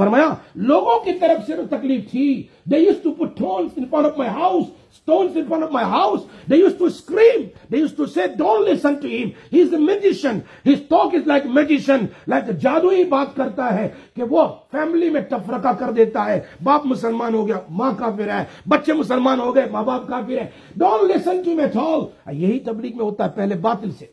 فرمایا 0.00 0.28
لوگوں 0.68 0.98
کی 1.04 1.12
طرف 1.20 1.46
سے 1.46 1.56
تکلیف 1.70 2.10
تھی 2.10 2.26
they 2.70 2.78
use 2.78 3.02
to 3.02 3.12
put 3.14 3.38
stones 3.38 3.72
in 3.76 3.84
front 3.90 4.06
of 4.06 4.18
my 4.18 4.30
house 4.32 4.66
stones 4.92 5.36
in 5.36 5.46
front 5.46 5.62
of 5.62 5.70
my 5.70 5.82
house. 5.84 6.24
They 6.46 6.58
used 6.58 6.78
to 6.78 6.90
scream. 6.90 7.50
They 7.68 7.78
used 7.78 7.96
to 7.96 8.06
say, 8.06 8.34
don't 8.36 8.64
listen 8.64 9.00
to 9.00 9.08
him. 9.08 9.34
He's 9.50 9.72
a 9.72 9.78
magician. 9.78 10.44
His 10.64 10.82
talk 10.84 11.14
is 11.14 11.26
like 11.26 11.46
magician. 11.46 12.08
Like 12.26 12.50
جادوئی 12.60 13.04
بات 13.04 13.34
کرتا 13.36 13.74
ہے 13.74 13.88
کہ 14.14 14.22
وہ 14.30 14.46
family 14.72 15.10
میں 15.10 15.20
تفرقہ 15.30 15.72
کر 15.78 15.92
دیتا 15.92 16.26
ہے 16.26 16.40
باپ 16.62 16.86
مسلمان 16.86 17.34
ہو 17.34 17.46
گیا 17.46 17.60
ماں 17.70 17.92
کافر 17.98 18.28
ہے 18.28 18.44
بچے 18.68 18.92
مسلمان 18.92 19.40
ہو 19.40 19.54
گئے 19.54 19.66
ماں 19.70 19.84
باپ 19.84 20.08
کافر 20.08 20.38
ہے 20.38 20.46
don't 20.74 21.10
listen 21.10 21.42
to 21.44 21.54
me at 21.56 21.76
all. 21.78 22.06
یہی 22.32 22.58
تبلیغ 22.64 22.96
میں 22.96 23.04
ہوتا 23.04 23.24
ہے 23.24 23.30
پہلے 23.36 23.54
باطل 23.60 23.90
سے 23.90 24.06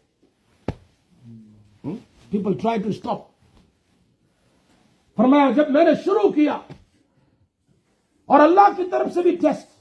پیپل 2.32 2.54
ٹرائی 2.54 2.82
ٹو 2.82 2.90
اسٹاپ 2.90 3.26
فرمایا، 5.18 5.50
جب 5.56 5.70
میں 5.72 5.84
نے 5.84 5.92
شروع 6.04 6.30
کیا 6.32 6.58
اور 8.30 8.40
اللہ 8.40 8.68
کی 8.78 8.84
طرف 8.92 9.14
سے 9.14 9.22
بھی 9.22 9.36
ٹیسٹ 9.42 9.76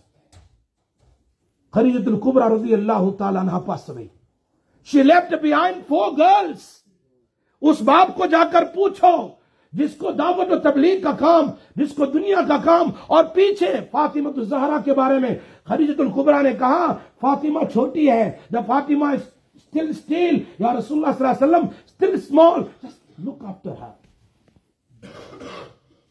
خریجت 1.74 2.08
القبرا 2.08 2.48
رضی 2.48 2.74
اللہ 2.74 3.10
تعالیٰ 3.18 3.40
عنہ 3.42 3.58
پاس 3.66 3.88
گئی 3.94 4.06
she 4.88 5.02
left 5.02 5.34
behind 5.42 5.82
four 5.88 6.12
girls 6.18 6.64
اس 7.62 7.80
باپ 7.82 8.14
کو 8.16 8.26
جا 8.26 8.42
کر 8.52 8.64
پوچھو، 8.74 9.16
جس 9.72 9.96
کو 9.98 10.10
دعوت 10.12 10.52
و 10.52 10.58
تبلیغ 10.60 11.00
کا 11.02 11.12
کام، 11.18 11.50
جس 11.76 11.92
کو 11.96 12.06
دنیا 12.06 12.40
کا 12.48 12.56
کام، 12.64 12.90
اور 13.06 13.24
پیچھے 13.34 13.72
فاطمہ 13.90 14.28
الزہرا 14.36 14.78
کے 14.84 14.94
بارے 14.94 15.18
میں 15.18 15.34
خریجت 15.68 16.00
القبرا 16.00 16.40
نے 16.42 16.52
کہا، 16.58 16.92
فاطمہ 17.20 17.64
چھوٹی 17.72 18.10
ہے 18.10 18.30
دا 18.52 18.60
فاطمہ 18.66 19.12
اسٹل 19.14 19.88
اسٹیل 19.90 20.42
یا 20.58 20.72
رسول 20.78 21.04
اللہ 21.04 21.18
صلی 21.18 21.26
اللہ 21.26 21.36
علیہ 21.36 21.46
وسلم 21.46 21.68
still 21.84 22.14
small 22.14 22.60
look 23.26 23.44
after 23.44 23.70
her 23.70 23.90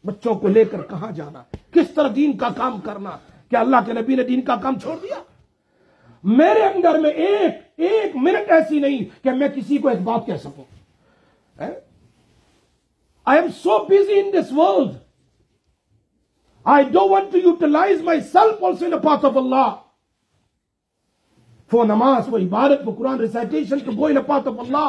بچوں 0.04 0.34
کو 0.34 0.48
لے 0.48 0.64
کر 0.64 0.82
کہاں 0.82 1.10
جانا 1.12 1.42
کس 1.70 1.90
طرح 1.94 2.08
دین 2.16 2.36
کا 2.36 2.48
کام 2.56 2.80
کرنا 2.80 3.16
کیا 3.50 3.60
اللہ 3.60 3.76
کے 3.86 3.92
نبی 3.92 4.14
نے 4.14 4.22
دین 4.22 4.40
کا 4.40 4.56
کام 4.56 4.78
چھوڑ 4.78 4.96
دیا؟ 5.02 5.22
میرے 6.24 6.62
اندر 6.62 6.98
میں 6.98 7.10
ایک 7.10 7.80
ایک 7.80 8.16
منٹ 8.16 8.50
ایسی 8.50 8.78
نہیں 8.78 9.24
کہ 9.24 9.30
میں 9.30 9.48
کسی 9.48 9.78
کو 9.78 9.88
ایک 9.88 10.00
بات 10.00 10.26
کہہ 10.26 10.36
سکوں۔ 10.36 10.64
I 13.26 13.38
am 13.38 13.48
so 13.62 13.78
busy 13.84 14.20
in 14.20 14.30
this 14.32 14.52
world 14.52 14.94
I 16.66 16.84
do 16.84 17.08
want 17.08 17.32
to 17.32 17.38
utilise 17.38 18.02
myself 18.20 18.64
also 18.64 18.84
in 18.84 18.98
path 19.02 19.24
of 19.24 19.36
Allah 19.36 19.74
for 21.70 21.84
نماز 21.84 22.28
وہ 22.28 22.38
عبادت 22.38 22.88
وہ 22.88 22.94
Quran 22.94 23.18
recitation 23.20 23.78
to 23.78 23.92
go 23.96 24.06
in 24.06 24.22
path 24.26 24.48
of 24.48 24.58
Allah 24.58 24.88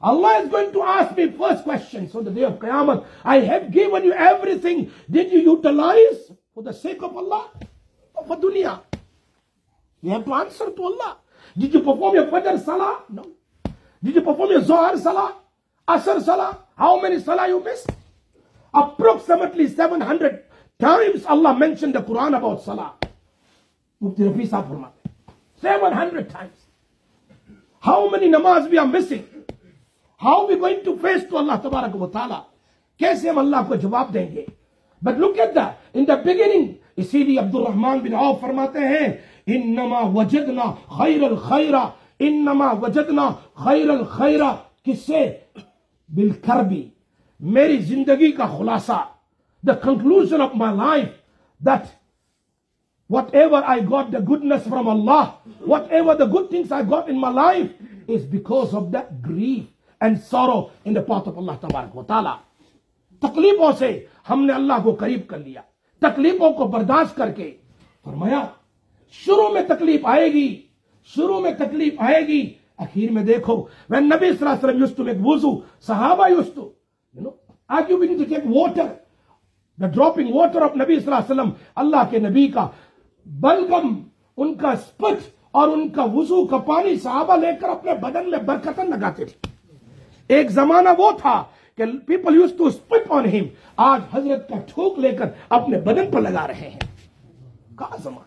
Allah 0.00 0.42
is 0.42 0.48
going 0.48 0.72
to 0.72 0.82
ask 0.82 1.16
me 1.16 1.28
first 1.32 1.64
question. 1.64 2.08
So 2.08 2.20
the 2.22 2.30
day 2.30 2.44
of 2.44 2.60
Qiyamah, 2.60 3.04
I 3.24 3.40
have 3.40 3.72
given 3.72 4.04
you 4.04 4.12
everything. 4.12 4.92
Did 5.10 5.32
you 5.32 5.40
utilize 5.40 6.30
for 6.54 6.62
the 6.62 6.72
sake 6.72 7.02
of 7.02 7.16
Allah 7.16 7.50
or 8.14 8.24
for 8.24 8.36
dunya? 8.36 8.80
You 10.00 10.10
have 10.10 10.24
to 10.24 10.34
answer 10.34 10.70
to 10.70 10.82
Allah. 10.84 11.18
Did 11.56 11.74
you 11.74 11.80
perform 11.80 12.14
your 12.14 12.26
Fajr 12.26 12.64
Salah? 12.64 13.02
No. 13.08 13.24
Did 14.02 14.14
you 14.14 14.20
perform 14.22 14.50
your 14.50 14.62
Zohar 14.62 14.96
Salah? 14.96 15.34
Asr 15.88 16.22
Salah? 16.22 16.58
How 16.76 17.00
many 17.00 17.18
Salah 17.18 17.48
you 17.48 17.62
missed? 17.64 17.90
Approximately 18.72 19.66
700 19.66 20.44
times 20.78 21.24
Allah 21.26 21.56
mentioned 21.58 21.94
the 21.94 22.02
Quran 22.02 22.36
about 22.36 22.62
Salah. 22.62 22.97
Mufti 24.00 24.22
Rafi 24.22 24.46
Sahib 24.46 24.66
700 25.62 26.30
times. 26.30 26.66
How 27.80 28.08
many 28.08 28.28
namaz 28.28 28.70
we 28.70 28.78
are 28.78 28.86
missing? 28.86 29.24
How 30.20 30.46
we 30.46 30.54
going 30.60 30.78
to 30.84 30.94
face 31.00 31.22
to 31.30 31.36
Allah 31.38 31.56
تبارک 31.62 31.94
و 32.02 32.06
تعالیٰ 32.12 32.40
کیسے 33.00 33.28
ہم 33.28 33.38
اللہ 33.38 33.56
کو 33.68 33.74
جواب 33.82 34.12
دیں 34.14 34.26
گے؟ 34.32 34.44
But 35.02 35.18
look 35.18 35.38
at 35.40 35.54
the 35.54 35.66
in 35.94 36.06
the 36.08 36.14
beginning 36.24 36.72
اسی 37.02 37.22
لیے 37.24 37.38
عبد 37.38 37.54
الرحمان 37.54 37.98
بن 38.04 38.14
عوف 38.14 38.40
فرماتے 38.40 38.86
ہیں، 38.88 39.08
انما 39.54 40.00
وجدنا 40.14 40.64
خیر 40.98 41.22
الخیرہ 41.24 41.84
انما 42.28 42.70
وجدنا 42.82 43.28
خیر 43.64 43.90
الخیرہ 43.90 44.50
کس 44.84 45.06
سے 45.06 45.26
بالکربی 46.10 46.82
میری 47.40 47.78
زندگی 47.92 48.32
کا 48.32 48.46
خلاصہ 48.58 48.98
the 49.62 49.74
conclusion 49.84 50.40
of 50.42 50.54
my 50.54 50.76
life 50.76 51.08
that 51.60 51.86
whatever 53.34 53.62
I 53.66 53.80
got 53.90 54.12
the 54.12 54.18
goodness 54.28 54.68
from 54.70 54.88
Allah 54.88 55.24
whatever 55.92 56.14
the 56.14 56.24
good 56.34 56.50
things 56.50 56.72
I 56.72 56.84
got 56.90 57.08
in 57.08 57.20
my 57.20 57.34
life 57.34 58.10
is 58.10 58.24
because 58.30 58.74
of 58.74 58.92
the 58.92 59.00
grief 59.28 59.64
and 60.00 60.16
sorrow 60.30 60.60
in 60.84 60.94
the 60.94 61.02
path 61.06 61.28
of 61.28 61.38
Allah 61.38 61.52
تبارک 61.60 61.96
و 61.96 62.02
تکلیفوں 63.22 63.70
سے 63.78 63.98
ہم 64.30 64.44
نے 64.46 64.52
اللہ 64.52 64.82
کو 64.84 64.94
قریب 64.98 65.26
کر 65.28 65.38
لیا۔ 65.38 65.60
تکلیفوں 66.02 66.50
کو 66.52 66.66
برداشت 66.66 67.16
کر 67.16 67.30
کے 67.36 67.50
فرمایا، 68.04 68.44
شروع 69.24 69.48
میں 69.52 69.62
تکلیف 69.68 70.06
آئے 70.06 70.32
گی، 70.32 70.48
شروع 71.10 71.40
میں 71.40 71.52
تکلیف 71.58 72.00
آئے 72.08 72.20
گی۔ 72.26 72.42
اخیر 72.78 73.10
میں 73.12 73.22
دیکھو 73.22 73.56
میں 73.90 74.00
نبی 74.00 74.26
صلی 74.26 74.46
اللہ 74.46 74.48
علیہ 74.48 74.64
وسلم 74.64 74.78
یوز 74.80 74.98
میک 74.98 75.26
وضو، 75.26 75.50
صحابہ 75.86 76.28
یوز 76.30 76.52
ٹو 76.54 76.68
یو 77.14 77.22
نو 77.22 77.30
آج 77.68 77.90
you 77.90 77.96
to 77.98 78.24
take 78.24 78.46
water 78.46 78.86
the 79.78 79.86
dropping 79.86 80.34
water 80.34 80.62
of 80.62 80.76
نبی 80.76 81.00
صلی 81.00 81.12
اللہ 81.12 81.16
علیہ 81.16 81.32
وسلم، 81.32 81.50
اللہ 81.74 82.02
کے 82.10 82.18
نبی 82.18 82.46
کا 82.48 82.66
بلگم 83.28 84.02
ان 84.36 84.54
کا 84.54 84.70
اسپٹ 84.70 85.30
اور 85.50 85.68
ان 85.68 85.88
کا 85.88 86.04
وضو 86.04 86.46
کا 86.46 86.58
پانی 86.58 86.96
صحابہ 86.96 87.36
لے 87.36 87.46
کر 87.60 87.68
اپنے 87.68 87.94
بدن 87.94 88.30
میں 88.30 88.38
برکتن 88.38 88.90
لگاتے 88.90 89.24
تھے۔ 89.24 89.48
ایک 90.28 90.50
زمانہ 90.50 90.88
وہ 90.98 91.10
تھا 91.18 91.44
کہ 91.76 91.84
people 92.06 92.34
use 92.34 92.52
to 92.58 92.66
spit 92.66 93.10
on 93.10 93.26
him 93.26 93.44
آج 93.76 94.00
حضرت 94.12 94.48
کا 94.48 94.54
ٹھوک 94.58 94.98
لے 94.98 95.10
کر 95.10 95.26
اپنے 95.48 95.80
بدن 95.80 96.10
پر 96.10 96.20
لگا 96.20 96.46
رہے 96.46 96.70
ہیں۔ 96.70 96.80
کہا 97.78 97.96
زمانہ؟ 98.02 98.24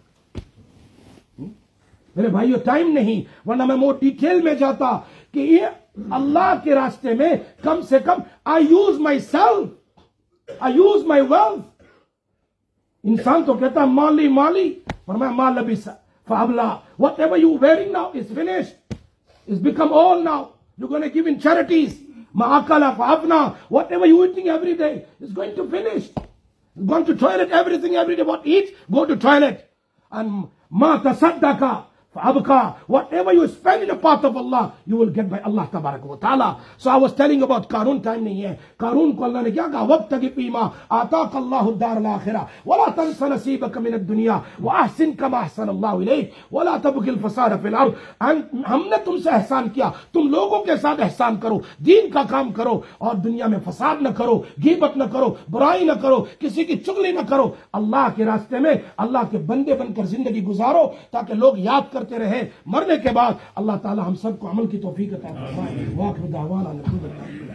میرے 2.15 2.27
بھائیو، 2.27 2.57
ٹائم 2.65 2.91
نہیں، 2.91 3.49
ورنہ 3.49 3.65
میں 3.65 3.75
مور 3.75 3.93
ڈیٹیل 4.01 4.41
میں 4.41 4.55
جاتا 4.55 4.99
کہ 5.31 5.39
یہ 5.39 5.65
اللہ 6.11 6.53
کے 6.63 6.75
راستے 6.75 7.13
میں 7.13 7.29
کم 7.61 7.81
سے 7.81 7.99
کم 8.05 8.17
I 8.45 8.65
use 8.69 8.99
myself 9.19 9.67
I 10.63 10.67
use 10.67 11.05
my 11.05 11.21
wealth. 11.21 11.59
انسان 13.03 13.43
تو 13.43 13.53
کہتا 13.53 13.81
ہے، 13.81 13.85
مالی 13.85 14.27
مالی۔ 14.27 14.79
Whatever 15.05 17.37
you're 17.37 17.57
wearing 17.57 17.91
now 17.91 18.11
is 18.13 18.31
finished. 18.31 18.75
It's 19.47 19.59
become 19.59 19.91
old 19.91 20.23
now. 20.23 20.53
You're 20.77 20.89
going 20.89 21.01
to 21.01 21.09
give 21.09 21.27
in 21.27 21.39
charities. 21.39 21.99
Ma'akala 22.35 22.95
fa'afna. 22.95 23.55
Whatever 23.69 24.05
you're 24.05 24.27
eating 24.27 24.47
every 24.47 24.75
day 24.75 25.05
is 25.19 25.31
going 25.31 25.55
to 25.55 25.69
finish. 25.69 26.09
Going 26.85 27.05
to 27.05 27.15
toilet, 27.15 27.51
everything 27.51 27.95
every 27.95 28.15
day. 28.15 28.23
What 28.23 28.47
eat? 28.47 28.75
Go 28.89 29.05
to 29.05 29.17
toilet. 29.17 29.69
And 30.11 30.47
mata 30.69 31.09
tasaddaka. 31.09 31.85
فأبقى. 32.15 32.61
Whatever 32.87 33.33
you 33.33 33.47
spend 33.47 33.83
in 33.83 33.89
the 33.89 33.95
path 33.95 34.23
of 34.23 34.35
Allah 34.35 34.63
you 34.85 34.97
will 34.97 35.13
get 35.17 35.29
by 35.29 35.39
Allah 35.49 35.65
تبارک 35.71 36.05
و 36.05 36.15
تعالی. 36.15 36.49
So 36.77 36.89
I 36.89 36.97
was 36.97 37.13
telling 37.13 37.41
about 37.43 37.69
Qarun 37.69 37.99
time 38.03 38.23
نہیں 38.23 38.43
ہے. 38.43 38.55
قارون 38.77 39.11
کو 39.15 39.23
اللہ 39.23 39.41
نے 39.41 39.51
کیا 39.51 39.67
کہا، 39.71 39.83
وقت 39.89 40.13
کی 40.21 40.29
پیما 40.35 40.67
آتاک 40.99 41.35
اللہ 41.35 41.63
الدار 41.71 41.95
الاخرہ. 41.95 42.43
ولا 42.65 42.85
تنس 42.95 43.21
نصیبك 43.21 43.77
من 43.77 43.93
الدنیا 43.93 44.37
واحسن 44.63 45.11
كما 45.19 45.39
احسن 45.39 45.69
اللہ 45.69 45.87
الیک. 45.87 46.31
ولا 46.51 46.77
تبغ 46.83 47.07
الفساد 47.09 47.49
في 47.61 47.67
الارض. 47.67 47.91
ہم 48.69 48.81
نے 48.89 49.03
تم 49.05 49.17
سے 49.23 49.29
احسان 49.29 49.69
کیا. 49.73 49.89
تم 50.13 50.27
لوگوں 50.29 50.63
کے 50.65 50.77
ساتھ 50.81 51.01
احسان 51.01 51.35
کرو. 51.41 51.59
دین 51.85 52.09
کا 52.11 52.23
کام 52.29 52.51
کرو 52.51 52.79
اور 52.97 53.15
دنیا 53.23 53.47
میں 53.47 53.59
فساد 53.65 54.01
نہ 54.01 54.09
کرو، 54.17 54.35
غیبت 54.63 54.97
نہ 54.97 55.03
کرو، 55.13 55.33
برائی 55.51 55.85
نہ 55.85 55.91
کرو، 56.01 56.23
کسی 56.39 56.63
کی 56.63 56.77
چغلی 56.85 57.11
نہ 57.11 57.19
کرو. 57.29 57.49
اللہ 57.73 58.07
کے 58.15 58.25
راستے 58.25 58.59
میں 58.59 58.73
اللہ 59.03 59.23
کے 59.31 59.37
بندے 59.47 59.73
بن 59.79 59.93
کر 59.93 60.05
زندگی 60.13 60.43
گزارو 60.45 60.83
تاکہ 61.11 61.33
لوگ 61.33 61.59
یاد 61.59 61.91
کر 61.93 62.00
کرتے 62.01 62.19
رہے، 62.19 62.49
مرنے 62.65 62.97
کے 63.03 63.09
بعد 63.13 63.31
اللہ 63.55 63.77
تعالی 63.81 64.01
ہم 64.01 64.15
سب 64.15 64.39
کو 64.39 64.49
عمل 64.49 64.67
کی 64.67 64.77
توفیق 64.77 65.13
عطا 65.13 65.27
فرمائے۔ 65.27 65.85
واخر 65.95 66.27
دعوانا 66.27 66.69
الحمدللہ 66.69 67.49